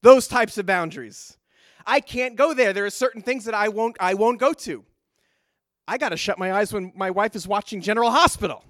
Those 0.02 0.28
types 0.28 0.58
of 0.58 0.66
boundaries. 0.66 1.38
I 1.86 2.00
can't 2.00 2.36
go 2.36 2.54
there. 2.54 2.72
There 2.72 2.86
are 2.86 2.92
certain 2.92 3.22
things 3.22 3.46
that 3.46 3.54
I 3.54 3.70
won't 3.70 3.98
I 4.00 4.14
won't 4.14 4.40
go 4.40 4.54
to. 4.54 4.86
I 5.88 5.98
got 5.98 6.10
to 6.10 6.18
shut 6.18 6.38
my 6.38 6.54
eyes 6.54 6.72
when 6.72 6.94
my 6.96 7.10
wife 7.10 7.36
is 7.36 7.48
watching 7.48 7.82
General 7.82 8.12
Hospital. 8.12 8.64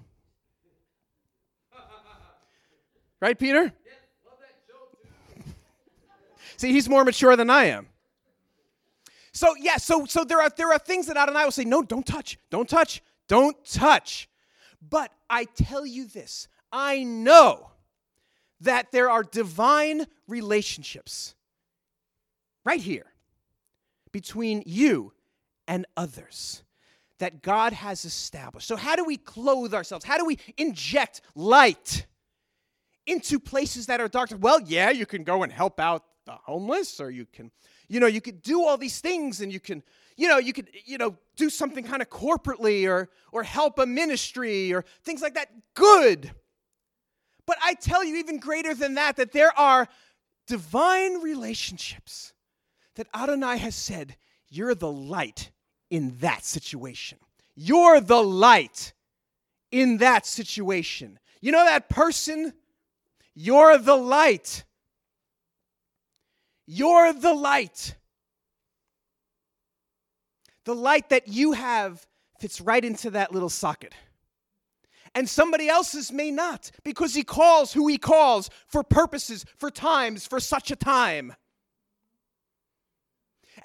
right, 3.20 3.38
Peter? 3.38 3.72
See, 6.56 6.72
he's 6.72 6.88
more 6.88 7.04
mature 7.04 7.36
than 7.36 7.50
I 7.50 7.64
am. 7.64 7.88
So 9.32 9.54
yeah, 9.60 9.76
so 9.76 10.06
so 10.06 10.24
there 10.24 10.40
are 10.40 10.50
there 10.56 10.72
are 10.72 10.78
things 10.78 11.06
that 11.06 11.16
Adonai 11.16 11.44
will 11.44 11.50
say, 11.52 11.64
no, 11.64 11.82
don't 11.82 12.06
touch, 12.06 12.38
don't 12.48 12.68
touch, 12.68 13.02
don't 13.28 13.56
touch. 13.64 14.28
But 14.80 15.12
I 15.28 15.44
tell 15.44 15.84
you 15.84 16.06
this, 16.06 16.48
I 16.72 17.02
know 17.02 17.70
that 18.60 18.92
there 18.92 19.10
are 19.10 19.22
divine 19.22 20.06
relationships 20.28 21.34
right 22.64 22.80
here 22.80 23.06
between 24.12 24.62
you 24.66 25.12
and 25.66 25.86
others 25.96 26.62
that 27.18 27.42
God 27.42 27.72
has 27.72 28.04
established. 28.04 28.66
So, 28.66 28.76
how 28.76 28.96
do 28.96 29.04
we 29.04 29.16
clothe 29.16 29.72
ourselves? 29.74 30.04
How 30.04 30.18
do 30.18 30.24
we 30.24 30.38
inject 30.56 31.20
light 31.34 32.06
into 33.06 33.38
places 33.38 33.86
that 33.86 34.00
are 34.00 34.08
dark? 34.08 34.30
Well, 34.38 34.60
yeah, 34.66 34.90
you 34.90 35.06
can 35.06 35.22
go 35.22 35.42
and 35.42 35.52
help 35.52 35.78
out 35.78 36.04
the 36.26 36.32
homeless, 36.32 37.00
or 37.00 37.10
you 37.10 37.26
can, 37.26 37.50
you 37.88 38.00
know, 38.00 38.06
you 38.06 38.20
could 38.20 38.42
do 38.42 38.64
all 38.64 38.76
these 38.76 39.00
things 39.00 39.40
and 39.40 39.52
you 39.52 39.60
can, 39.60 39.82
you 40.16 40.28
know, 40.28 40.38
you 40.38 40.52
could, 40.52 40.68
you 40.84 40.98
know, 40.98 41.16
do 41.36 41.50
something 41.50 41.84
kind 41.84 42.02
of 42.02 42.10
corporately 42.10 42.88
or 42.88 43.08
or 43.32 43.42
help 43.42 43.78
a 43.78 43.86
ministry 43.86 44.72
or 44.72 44.84
things 45.04 45.22
like 45.22 45.34
that. 45.34 45.48
Good. 45.74 46.32
But 47.50 47.58
I 47.64 47.74
tell 47.74 48.04
you, 48.04 48.14
even 48.18 48.38
greater 48.38 48.74
than 48.74 48.94
that, 48.94 49.16
that 49.16 49.32
there 49.32 49.50
are 49.58 49.88
divine 50.46 51.20
relationships 51.20 52.32
that 52.94 53.08
Adonai 53.12 53.58
has 53.58 53.74
said, 53.74 54.14
you're 54.48 54.76
the 54.76 54.92
light 54.92 55.50
in 55.90 56.16
that 56.18 56.44
situation. 56.44 57.18
You're 57.56 58.00
the 58.00 58.22
light 58.22 58.92
in 59.72 59.96
that 59.96 60.26
situation. 60.26 61.18
You 61.40 61.50
know 61.50 61.64
that 61.64 61.88
person? 61.88 62.52
You're 63.34 63.78
the 63.78 63.96
light. 63.96 64.62
You're 66.68 67.12
the 67.12 67.34
light. 67.34 67.96
The 70.66 70.76
light 70.76 71.08
that 71.08 71.26
you 71.26 71.50
have 71.50 72.06
fits 72.38 72.60
right 72.60 72.84
into 72.84 73.10
that 73.10 73.32
little 73.32 73.48
socket. 73.48 73.92
And 75.14 75.28
somebody 75.28 75.68
else's 75.68 76.12
may 76.12 76.30
not 76.30 76.70
because 76.84 77.14
he 77.14 77.24
calls 77.24 77.72
who 77.72 77.88
he 77.88 77.98
calls 77.98 78.48
for 78.68 78.82
purposes, 78.82 79.44
for 79.56 79.70
times, 79.70 80.26
for 80.26 80.38
such 80.38 80.70
a 80.70 80.76
time. 80.76 81.34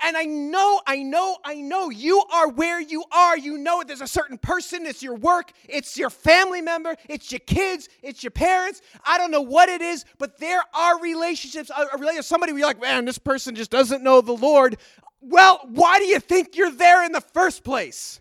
And 0.04 0.18
I 0.18 0.24
know, 0.24 0.82
I 0.86 1.04
know, 1.04 1.38
I 1.44 1.56
know 1.56 1.90
you 1.90 2.24
are 2.34 2.50
where 2.50 2.82
you 2.82 3.04
are. 3.12 3.38
You 3.38 3.58
know 3.58 3.84
there's 3.86 4.02
a 4.02 4.08
certain 4.08 4.38
person, 4.38 4.86
it's 4.86 5.02
your 5.02 5.16
work, 5.16 5.52
it's 5.70 5.98
your 5.98 6.10
family 6.10 6.62
member, 6.62 6.96
it's 7.08 7.32
your 7.32 7.40
kids, 7.40 7.88
it's 8.02 8.24
your 8.24 8.32
parents. 8.32 8.82
I 9.06 9.18
don't 9.18 9.32
know 9.32 9.42
what 9.42 9.70
it 9.70 9.82
is, 9.82 10.06
but 10.18 10.40
there 10.40 10.62
are 10.74 11.00
relationships. 11.00 11.70
A, 11.70 11.98
relationship, 11.98 12.26
somebody 12.26 12.52
where 12.52 12.60
you're 12.60 12.68
like, 12.68 12.82
man, 12.82 13.06
this 13.06 13.18
person 13.18 13.56
just 13.56 13.72
doesn't 13.72 14.04
know 14.04 14.22
the 14.22 14.34
Lord. 14.34 14.78
Well, 15.22 15.62
why 15.64 16.00
do 16.00 16.06
you 16.06 16.20
think 16.20 16.56
you're 16.56 16.72
there 16.72 17.04
in 17.04 17.12
the 17.12 17.22
first 17.22 17.64
place? 17.64 18.20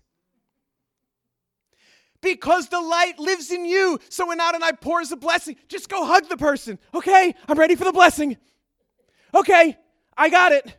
Because 2.25 2.69
the 2.69 2.81
light 2.81 3.19
lives 3.19 3.53
in 3.53 3.67
you. 3.67 4.01
So 4.09 4.27
when 4.27 4.41
Adonai 4.41 4.73
pours 4.81 5.13
a 5.13 5.17
blessing, 5.17 5.57
just 5.69 5.91
go 5.91 6.07
hug 6.07 6.29
the 6.29 6.39
person. 6.39 6.79
Okay, 6.95 7.35
I'm 7.47 7.59
ready 7.59 7.77
for 7.77 7.85
the 7.85 7.93
blessing. 7.93 8.39
Okay, 9.35 9.77
I 10.17 10.31
got 10.31 10.53
it. 10.53 10.77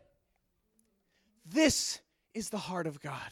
This 1.45 2.01
is 2.34 2.49
the 2.49 2.58
heart 2.58 2.88
of 2.88 2.99
God 2.99 3.31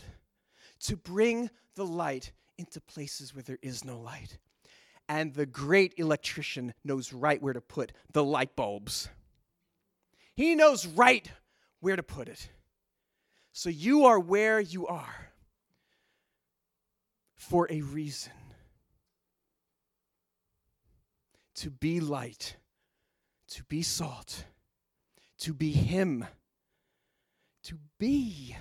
to 0.82 0.96
bring 0.96 1.50
the 1.76 1.86
light 1.86 2.32
into 2.60 2.80
places 2.80 3.34
where 3.34 3.42
there 3.42 3.60
is 3.64 3.84
no 3.84 4.00
light. 4.00 4.38
And 5.10 5.34
the 5.34 5.48
great 5.48 5.96
electrician 5.98 6.76
knows 6.84 7.12
right 7.12 7.42
where 7.42 7.54
to 7.54 7.62
put 7.62 7.94
the 8.12 8.24
light 8.24 8.56
bulbs. 8.56 9.10
He 10.36 10.54
knows 10.54 10.86
right 10.86 11.30
where 11.80 11.96
to 11.96 12.04
put 12.04 12.30
it. 12.30 12.50
So 13.54 13.70
you 13.70 14.06
are 14.06 14.20
where 14.20 14.60
you 14.60 14.86
are 14.86 15.23
for 17.44 17.68
a 17.70 17.82
reason 17.82 18.34
to 21.56 21.70
be 21.70 22.00
light, 22.00 22.58
to 23.48 23.64
be 23.64 23.82
salt, 23.82 24.46
to 25.40 25.54
be 25.54 25.72
Him 25.72 26.26
to 27.64 27.80
be 27.98 28.56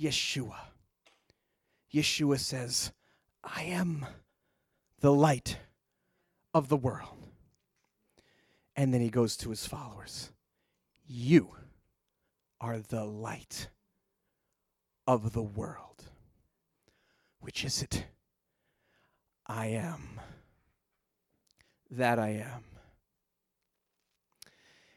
Yeshua. 0.00 0.56
Yeshua 1.92 2.38
says, 2.38 2.92
I 3.44 3.64
am 3.64 4.06
the 5.00 5.12
light 5.12 5.58
of 6.54 6.68
the 6.68 6.76
world. 6.76 7.28
And 8.74 8.92
then 8.92 9.02
he 9.02 9.10
goes 9.10 9.36
to 9.38 9.50
his 9.50 9.66
followers 9.66 10.30
You 11.06 11.50
are 12.60 12.78
the 12.78 13.04
light 13.04 13.68
of 15.06 15.32
the 15.32 15.42
world. 15.42 16.11
Which 17.42 17.64
is 17.64 17.82
it? 17.82 18.06
I 19.46 19.66
am. 19.66 20.20
That 21.90 22.18
I 22.18 22.28
am. 22.28 22.64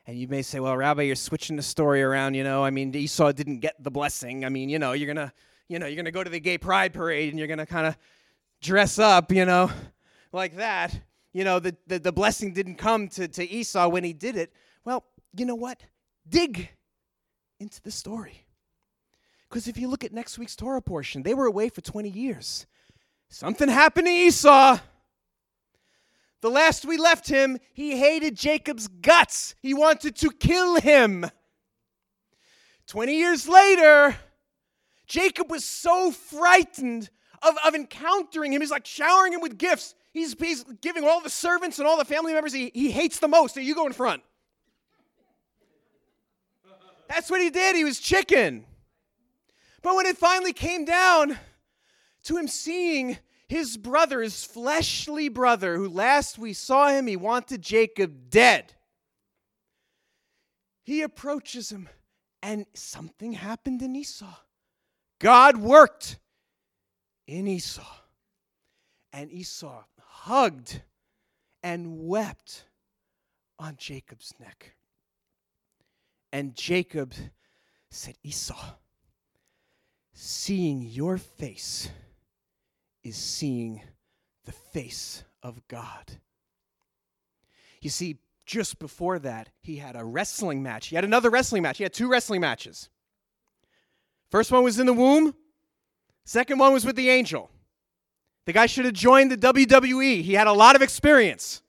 And 0.06 0.18
you 0.18 0.28
may 0.28 0.44
say, 0.44 0.60
well, 0.60 0.78
Rabbi, 0.78 1.02
you're 1.02 1.16
switching 1.16 1.56
the 1.56 1.64
story 1.64 2.04
around. 2.04 2.36
You 2.36 2.44
know, 2.44 2.64
I 2.64 2.70
mean, 2.70 2.94
Esau 2.96 3.32
didn't 3.32 3.60
get 3.62 3.84
the 3.84 3.90
blessing. 3.90 4.46
I 4.46 4.50
mean, 4.50 4.70
you 4.70 4.78
know, 4.78 4.92
you're 4.92 5.12
gonna, 5.12 5.34
you 5.68 5.80
know, 5.80 5.88
you're 5.88 5.96
gonna 5.96 6.12
go 6.12 6.24
to 6.24 6.30
the 6.30 6.40
gay 6.40 6.60
pride 6.60 6.94
parade 6.94 7.30
and 7.30 7.40
you're 7.40 7.48
gonna 7.48 7.66
kind 7.66 7.88
of 7.88 7.98
dress 8.62 9.00
up, 9.00 9.32
you 9.32 9.46
know, 9.46 9.72
like 10.32 10.58
that. 10.58 10.98
You 11.34 11.46
know, 11.46 11.58
the, 11.58 11.76
the, 11.88 11.98
the 11.98 12.12
blessing 12.12 12.54
didn't 12.54 12.76
come 12.76 13.08
to, 13.10 13.28
to 13.28 13.44
Esau 13.44 13.88
when 13.90 14.04
he 14.04 14.14
did 14.14 14.36
it. 14.36 14.54
Well, 14.86 15.04
you 15.36 15.48
know 15.48 15.56
what? 15.56 15.82
Dig 16.30 16.70
into 17.60 17.82
the 17.82 17.92
story. 17.92 18.45
Because 19.56 19.70
if 19.70 19.78
you 19.78 19.88
look 19.88 20.04
at 20.04 20.12
next 20.12 20.38
week's 20.38 20.54
Torah 20.54 20.82
portion, 20.82 21.24
they 21.24 21.34
were 21.34 21.46
away 21.46 21.70
for 21.70 21.80
20 21.80 22.10
years. 22.10 22.66
Something 23.30 23.70
happened 23.70 24.06
to 24.06 24.12
Esau. 24.12 24.80
The 26.42 26.50
last 26.50 26.84
we 26.84 26.98
left 26.98 27.30
him, 27.30 27.60
he 27.72 27.98
hated 27.98 28.36
Jacob's 28.36 28.90
guts. 28.90 29.56
He 29.62 29.74
wanted 29.74 30.18
to 30.18 30.30
kill 30.30 30.82
him. 30.82 31.26
20 32.88 33.16
years 33.16 33.48
later, 33.48 34.18
Jacob 35.08 35.50
was 35.50 35.64
so 35.64 36.12
frightened 36.12 37.10
of, 37.42 37.56
of 37.66 37.76
encountering 37.76 38.52
him. 38.52 38.60
He's 38.60 38.72
like 38.72 38.86
showering 38.86 39.32
him 39.32 39.40
with 39.40 39.58
gifts. 39.58 39.96
He's, 40.12 40.36
he's 40.38 40.66
giving 40.82 41.06
all 41.06 41.22
the 41.22 41.30
servants 41.30 41.80
and 41.80 41.88
all 41.88 41.98
the 41.98 42.04
family 42.04 42.34
members 42.34 42.52
he, 42.52 42.72
he 42.74 42.92
hates 42.92 43.20
the 43.20 43.30
most. 43.30 43.54
So 43.54 43.62
you 43.62 43.74
go 43.74 43.88
in 43.88 43.94
front. 43.94 44.22
That's 47.08 47.30
what 47.30 47.40
he 47.40 47.50
did. 47.50 47.78
He 47.78 47.86
was 47.86 48.02
chicken. 48.02 48.66
But 49.86 49.98
when 49.98 50.08
it 50.08 50.18
finally 50.18 50.52
came 50.52 50.84
down 50.84 51.38
to 52.24 52.38
him 52.38 52.48
seeing 52.48 53.20
his 53.48 53.78
brother, 53.78 54.24
his 54.24 54.44
fleshly 54.44 55.30
brother, 55.30 55.78
who 55.78 55.88
last 55.88 56.40
we 56.40 56.54
saw 56.54 56.88
him, 56.88 57.06
he 57.06 57.16
wanted 57.16 57.62
Jacob 57.62 58.32
dead. 58.32 58.74
He 60.82 61.04
approaches 61.04 61.72
him, 61.72 61.88
and 62.42 62.66
something 62.74 63.34
happened 63.34 63.84
in 63.84 63.96
Esau. 63.96 64.34
God 65.20 65.58
worked 65.58 66.18
in 67.28 67.48
Esau. 67.48 67.86
And 69.14 69.32
Esau 69.32 69.84
hugged 70.00 70.82
and 71.62 72.08
wept 72.08 72.66
on 73.60 73.76
Jacob's 73.78 74.34
neck. 74.40 74.74
And 76.34 76.56
Jacob 76.56 77.14
said, 77.92 78.16
Esau, 78.24 78.78
seeing 80.16 80.82
your 80.82 81.18
face, 81.18 81.90
is 83.04 83.18
seeing 83.18 83.82
the 84.46 84.54
face 84.54 85.24
of 85.44 85.62
God. 85.68 86.20
You 87.82 87.90
see, 87.90 88.18
just 88.46 88.80
before 88.80 89.20
that, 89.20 89.50
he 89.62 89.76
had 89.76 89.96
a 89.96 90.06
wrestling 90.06 90.64
match. 90.64 90.88
He 90.88 90.96
had 90.96 91.04
another 91.04 91.30
wrestling 91.30 91.62
match. 91.62 91.78
He 91.78 91.84
had 91.84 91.94
two 91.94 92.10
wrestling 92.10 92.42
matches. 92.42 92.90
First 94.32 94.52
one 94.52 94.64
was 94.64 94.80
in 94.80 94.86
the 94.86 94.94
womb, 94.94 95.36
second 96.24 96.60
one 96.60 96.74
was 96.74 96.86
with 96.86 96.96
the 96.96 97.10
angel. 97.10 97.52
The 98.46 98.54
guy 98.54 98.68
should 98.68 98.86
have 98.86 98.94
joined 98.94 99.32
the 99.32 99.38
WWE. 99.38 100.22
He 100.22 100.34
had 100.34 100.48
a 100.48 100.54
lot 100.54 100.76
of 100.76 100.82
experience. 100.82 101.62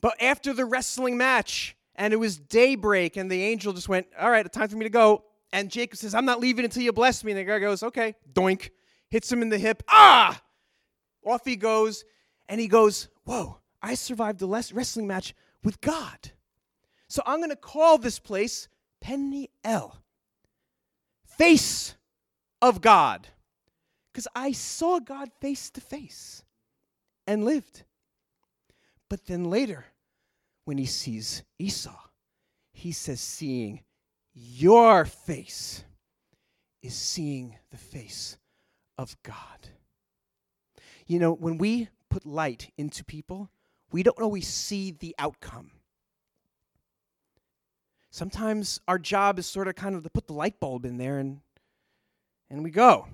But 0.00 0.20
after 0.20 0.52
the 0.52 0.64
wrestling 0.64 1.16
match, 1.16 1.76
and 1.94 2.12
it 2.12 2.16
was 2.16 2.38
daybreak, 2.38 3.16
and 3.16 3.30
the 3.30 3.42
angel 3.42 3.72
just 3.72 3.88
went, 3.88 4.06
All 4.18 4.30
right, 4.30 4.50
time 4.52 4.68
for 4.68 4.76
me 4.76 4.84
to 4.84 4.90
go. 4.90 5.24
And 5.52 5.70
Jacob 5.70 5.98
says, 5.98 6.14
I'm 6.14 6.24
not 6.24 6.40
leaving 6.40 6.64
until 6.64 6.82
you 6.82 6.92
bless 6.92 7.22
me. 7.22 7.32
And 7.32 7.40
the 7.40 7.44
guy 7.44 7.58
goes, 7.58 7.82
Okay, 7.82 8.14
doink, 8.32 8.70
hits 9.10 9.30
him 9.30 9.42
in 9.42 9.48
the 9.48 9.58
hip. 9.58 9.82
Ah! 9.88 10.40
Off 11.24 11.44
he 11.44 11.56
goes, 11.56 12.04
and 12.48 12.60
he 12.60 12.68
goes, 12.68 13.08
Whoa, 13.24 13.58
I 13.82 13.94
survived 13.94 14.38
the 14.38 14.48
wrestling 14.48 15.06
match 15.06 15.34
with 15.62 15.80
God. 15.80 16.32
So 17.08 17.22
I'm 17.26 17.40
going 17.40 17.50
to 17.50 17.56
call 17.56 17.98
this 17.98 18.18
place 18.18 18.68
Penny 19.00 19.50
Peniel, 19.62 19.98
face 21.26 21.94
of 22.62 22.80
God, 22.80 23.28
because 24.10 24.28
I 24.34 24.52
saw 24.52 24.98
God 24.98 25.30
face 25.40 25.70
to 25.70 25.80
face 25.80 26.42
and 27.26 27.44
lived. 27.44 27.82
But 29.08 29.26
then 29.26 29.44
later, 29.44 29.84
when 30.72 30.78
he 30.78 30.86
sees 30.86 31.42
Esau, 31.58 32.00
he 32.72 32.92
says, 32.92 33.20
Seeing 33.20 33.82
your 34.32 35.04
face 35.04 35.84
is 36.80 36.94
seeing 36.94 37.58
the 37.70 37.76
face 37.76 38.38
of 38.96 39.14
God. 39.22 39.68
You 41.06 41.18
know, 41.18 41.34
when 41.34 41.58
we 41.58 41.90
put 42.08 42.24
light 42.24 42.72
into 42.78 43.04
people, 43.04 43.50
we 43.90 44.02
don't 44.02 44.18
always 44.18 44.48
see 44.48 44.92
the 44.92 45.14
outcome. 45.18 45.72
Sometimes 48.10 48.80
our 48.88 48.98
job 48.98 49.38
is 49.38 49.44
sort 49.44 49.68
of 49.68 49.74
kind 49.74 49.94
of 49.94 50.04
to 50.04 50.08
put 50.08 50.26
the 50.26 50.32
light 50.32 50.58
bulb 50.58 50.86
in 50.86 50.96
there 50.96 51.18
and 51.18 51.40
and 52.48 52.64
we 52.64 52.70
go. 52.70 53.06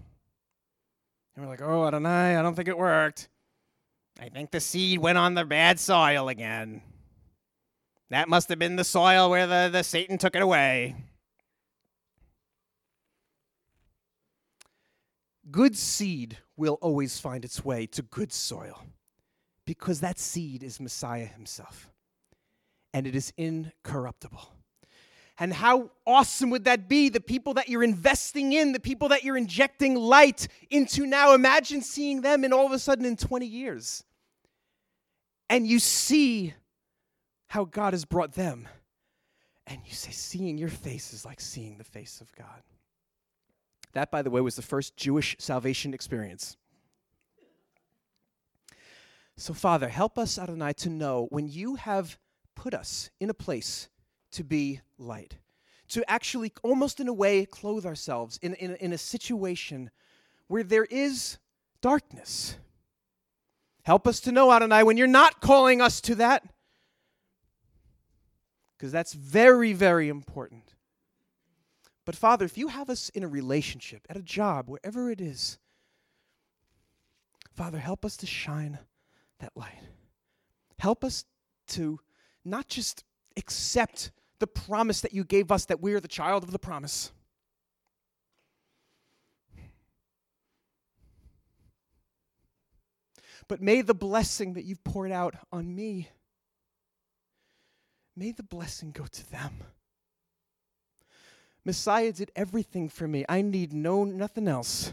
And 1.34 1.44
we're 1.44 1.50
like, 1.50 1.62
oh, 1.62 1.82
I 1.82 1.90
don't 1.90 2.04
know, 2.04 2.38
I 2.38 2.40
don't 2.40 2.54
think 2.54 2.68
it 2.68 2.78
worked. 2.78 3.28
I 4.20 4.28
think 4.28 4.52
the 4.52 4.60
seed 4.60 5.00
went 5.00 5.18
on 5.18 5.34
the 5.34 5.44
bad 5.44 5.80
soil 5.80 6.28
again. 6.28 6.82
That 8.10 8.28
must 8.28 8.48
have 8.48 8.58
been 8.58 8.76
the 8.76 8.84
soil 8.84 9.28
where 9.28 9.46
the, 9.46 9.68
the 9.70 9.82
Satan 9.82 10.16
took 10.16 10.34
it 10.34 10.42
away. 10.42 10.96
Good 15.50 15.76
seed 15.76 16.38
will 16.56 16.78
always 16.80 17.20
find 17.20 17.44
its 17.44 17.64
way 17.64 17.86
to 17.86 18.02
good 18.02 18.32
soil 18.32 18.82
because 19.64 20.00
that 20.00 20.18
seed 20.18 20.62
is 20.62 20.80
Messiah 20.80 21.26
himself 21.26 21.90
and 22.94 23.06
it 23.06 23.14
is 23.14 23.32
incorruptible. 23.36 24.54
And 25.38 25.52
how 25.52 25.90
awesome 26.06 26.50
would 26.50 26.64
that 26.64 26.88
be? 26.88 27.10
The 27.10 27.20
people 27.20 27.54
that 27.54 27.68
you're 27.68 27.84
investing 27.84 28.52
in, 28.52 28.72
the 28.72 28.80
people 28.80 29.08
that 29.10 29.22
you're 29.22 29.36
injecting 29.36 29.94
light 29.94 30.48
into 30.68 31.06
now. 31.06 31.32
Imagine 31.32 31.80
seeing 31.80 32.22
them 32.22 32.42
and 32.42 32.52
all 32.52 32.66
of 32.66 32.72
a 32.72 32.78
sudden 32.78 33.04
in 33.04 33.16
20 33.16 33.46
years. 33.46 34.02
And 35.48 35.66
you 35.66 35.78
see 35.78 36.54
how 37.48 37.64
God 37.64 37.92
has 37.92 38.04
brought 38.04 38.32
them. 38.32 38.68
And 39.66 39.80
you 39.84 39.92
say, 39.92 40.12
seeing 40.12 40.56
your 40.56 40.68
face 40.68 41.12
is 41.12 41.24
like 41.24 41.40
seeing 41.40 41.76
the 41.76 41.84
face 41.84 42.20
of 42.20 42.34
God. 42.36 42.62
That, 43.92 44.10
by 44.10 44.22
the 44.22 44.30
way, 44.30 44.40
was 44.40 44.56
the 44.56 44.62
first 44.62 44.96
Jewish 44.96 45.36
salvation 45.38 45.92
experience. 45.92 46.56
So, 49.36 49.54
Father, 49.54 49.88
help 49.88 50.18
us, 50.18 50.38
Adonai, 50.38 50.72
to 50.74 50.88
know 50.88 51.26
when 51.30 51.48
you 51.48 51.76
have 51.76 52.18
put 52.54 52.74
us 52.74 53.10
in 53.20 53.30
a 53.30 53.34
place 53.34 53.88
to 54.32 54.44
be 54.44 54.80
light, 54.98 55.38
to 55.88 56.08
actually, 56.10 56.52
almost 56.62 57.00
in 57.00 57.08
a 57.08 57.12
way, 57.12 57.46
clothe 57.46 57.86
ourselves 57.86 58.38
in, 58.42 58.54
in, 58.54 58.74
in 58.76 58.92
a 58.92 58.98
situation 58.98 59.90
where 60.48 60.64
there 60.64 60.84
is 60.84 61.38
darkness. 61.80 62.56
Help 63.84 64.06
us 64.06 64.20
to 64.20 64.32
know, 64.32 64.52
Adonai, 64.52 64.82
when 64.82 64.96
you're 64.96 65.06
not 65.06 65.40
calling 65.40 65.80
us 65.80 66.00
to 66.02 66.14
that, 66.16 66.44
because 68.78 68.92
that's 68.92 69.12
very, 69.12 69.72
very 69.72 70.08
important. 70.08 70.74
But 72.04 72.14
Father, 72.14 72.44
if 72.44 72.56
you 72.56 72.68
have 72.68 72.88
us 72.88 73.08
in 73.10 73.24
a 73.24 73.28
relationship, 73.28 74.06
at 74.08 74.16
a 74.16 74.22
job, 74.22 74.68
wherever 74.68 75.10
it 75.10 75.20
is, 75.20 75.58
Father, 77.52 77.78
help 77.78 78.04
us 78.04 78.16
to 78.18 78.26
shine 78.26 78.78
that 79.40 79.52
light. 79.56 79.82
Help 80.78 81.04
us 81.04 81.24
to 81.68 81.98
not 82.44 82.68
just 82.68 83.02
accept 83.36 84.12
the 84.38 84.46
promise 84.46 85.00
that 85.00 85.12
you 85.12 85.24
gave 85.24 85.50
us 85.50 85.64
that 85.64 85.82
we 85.82 85.92
are 85.92 86.00
the 86.00 86.06
child 86.06 86.44
of 86.44 86.52
the 86.52 86.58
promise. 86.58 87.10
But 93.48 93.60
may 93.60 93.82
the 93.82 93.94
blessing 93.94 94.52
that 94.54 94.64
you've 94.64 94.84
poured 94.84 95.10
out 95.10 95.34
on 95.50 95.74
me, 95.74 96.08
may 98.18 98.32
the 98.32 98.42
blessing 98.42 98.90
go 98.90 99.06
to 99.06 99.30
them. 99.30 99.62
Messiah 101.64 102.12
did 102.12 102.32
everything 102.34 102.88
for 102.88 103.06
me. 103.06 103.24
I 103.28 103.42
need 103.42 103.72
no 103.72 104.04
nothing 104.04 104.48
else. 104.48 104.92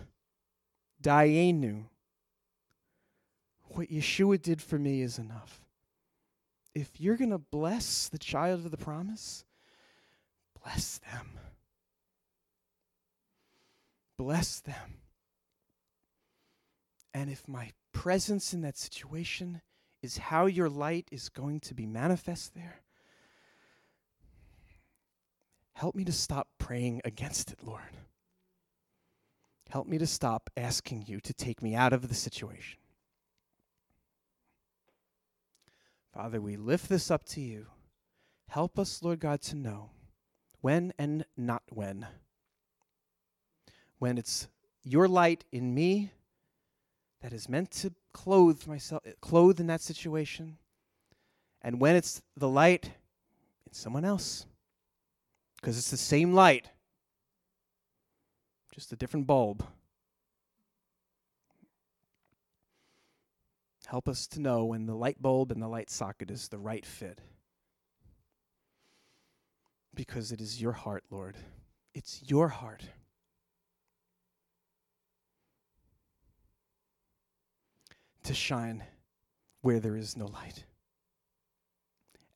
Dayenu. 1.02 1.86
What 3.70 3.90
Yeshua 3.90 4.42
did 4.42 4.62
for 4.62 4.78
me 4.78 5.02
is 5.02 5.18
enough. 5.18 5.62
If 6.74 7.00
you're 7.00 7.18
going 7.18 7.32
to 7.32 7.38
bless 7.38 8.10
the 8.10 8.18
child 8.18 8.66
of 8.66 8.72
the 8.72 8.78
promise, 8.78 9.46
bless 10.62 11.00
them. 11.00 11.40
Bless 14.18 14.60
them. 14.60 15.00
And 17.14 17.30
if 17.30 17.48
my 17.48 17.72
presence 17.94 18.54
in 18.54 18.62
that 18.62 18.78
situation 18.78 19.62
is 20.02 20.18
how 20.18 20.46
your 20.46 20.70
light 20.70 21.08
is 21.12 21.30
going 21.30 21.62
to 21.62 21.74
be 21.74 21.86
manifest 21.86 22.54
there, 22.54 22.82
Help 25.76 25.94
me 25.94 26.06
to 26.06 26.12
stop 26.14 26.48
praying 26.58 27.02
against 27.04 27.52
it, 27.52 27.60
Lord. 27.62 27.82
Help 29.70 29.88
me 29.88 29.98
to 29.98 30.08
stop 30.08 30.50
asking 30.56 31.04
you 31.06 31.20
to 31.20 31.34
take 31.34 31.62
me 31.62 31.76
out 31.76 31.92
of 31.92 32.08
the 32.08 32.16
situation. 32.16 32.80
Father, 36.14 36.40
we 36.40 36.56
lift 36.56 36.88
this 36.88 37.12
up 37.12 37.26
to 37.26 37.42
you. 37.42 37.66
Help 38.48 38.80
us, 38.80 39.04
Lord 39.04 39.20
God, 39.20 39.42
to 39.42 39.56
know 39.58 39.90
when 40.62 40.94
and 40.98 41.26
not 41.36 41.64
when. 41.70 42.08
When 44.00 44.18
it's 44.18 44.48
your 44.82 45.10
light 45.10 45.44
in 45.52 45.76
me 45.76 46.12
that 47.22 47.34
is 47.34 47.50
meant 47.50 47.72
to 47.72 47.94
clothe 48.14 48.66
myself 48.66 49.04
clothe 49.20 49.60
in 49.60 49.68
that 49.68 49.82
situation, 49.82 50.58
and 51.62 51.82
when 51.82 51.98
it's 51.98 52.22
the 52.38 52.48
light 52.48 52.86
in 53.68 53.74
someone 53.74 54.06
else 54.06 54.46
because 55.66 55.80
it's 55.80 55.90
the 55.90 55.98
same 55.98 56.32
light, 56.32 56.70
just 58.72 58.94
a 58.94 58.96
different 58.96 59.26
bulb. 59.26 59.66
Help 63.88 64.08
us 64.08 64.28
to 64.28 64.40
know 64.40 64.66
when 64.66 64.86
the 64.86 64.94
light 64.94 65.20
bulb 65.20 65.52
and 65.52 65.60
the 65.60 65.68
light 65.68 65.90
socket 65.90 66.30
is 66.30 66.50
the 66.50 66.60
right 66.60 66.86
fit. 66.86 67.20
Because 69.96 70.32
it 70.32 70.40
is 70.40 70.62
your 70.62 70.74
heart, 70.74 71.04
Lord. 71.10 71.36
It's 71.96 72.22
your 72.24 72.50
heart. 72.50 72.84
To 78.26 78.36
shine 78.36 78.84
where 79.64 79.80
there 79.80 79.96
is 79.96 80.16
no 80.16 80.28
light, 80.28 80.66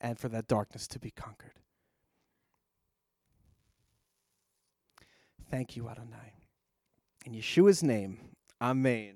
and 0.01 0.17
for 0.17 0.29
that 0.29 0.47
darkness 0.47 0.87
to 0.87 0.97
be 0.97 1.11
conquered. 1.11 1.58
Thank 5.49 5.75
you, 5.75 5.89
Adonai. 5.89 6.33
In 7.25 7.33
Yeshua's 7.33 7.83
name, 7.83 8.19
Amen. 8.61 9.15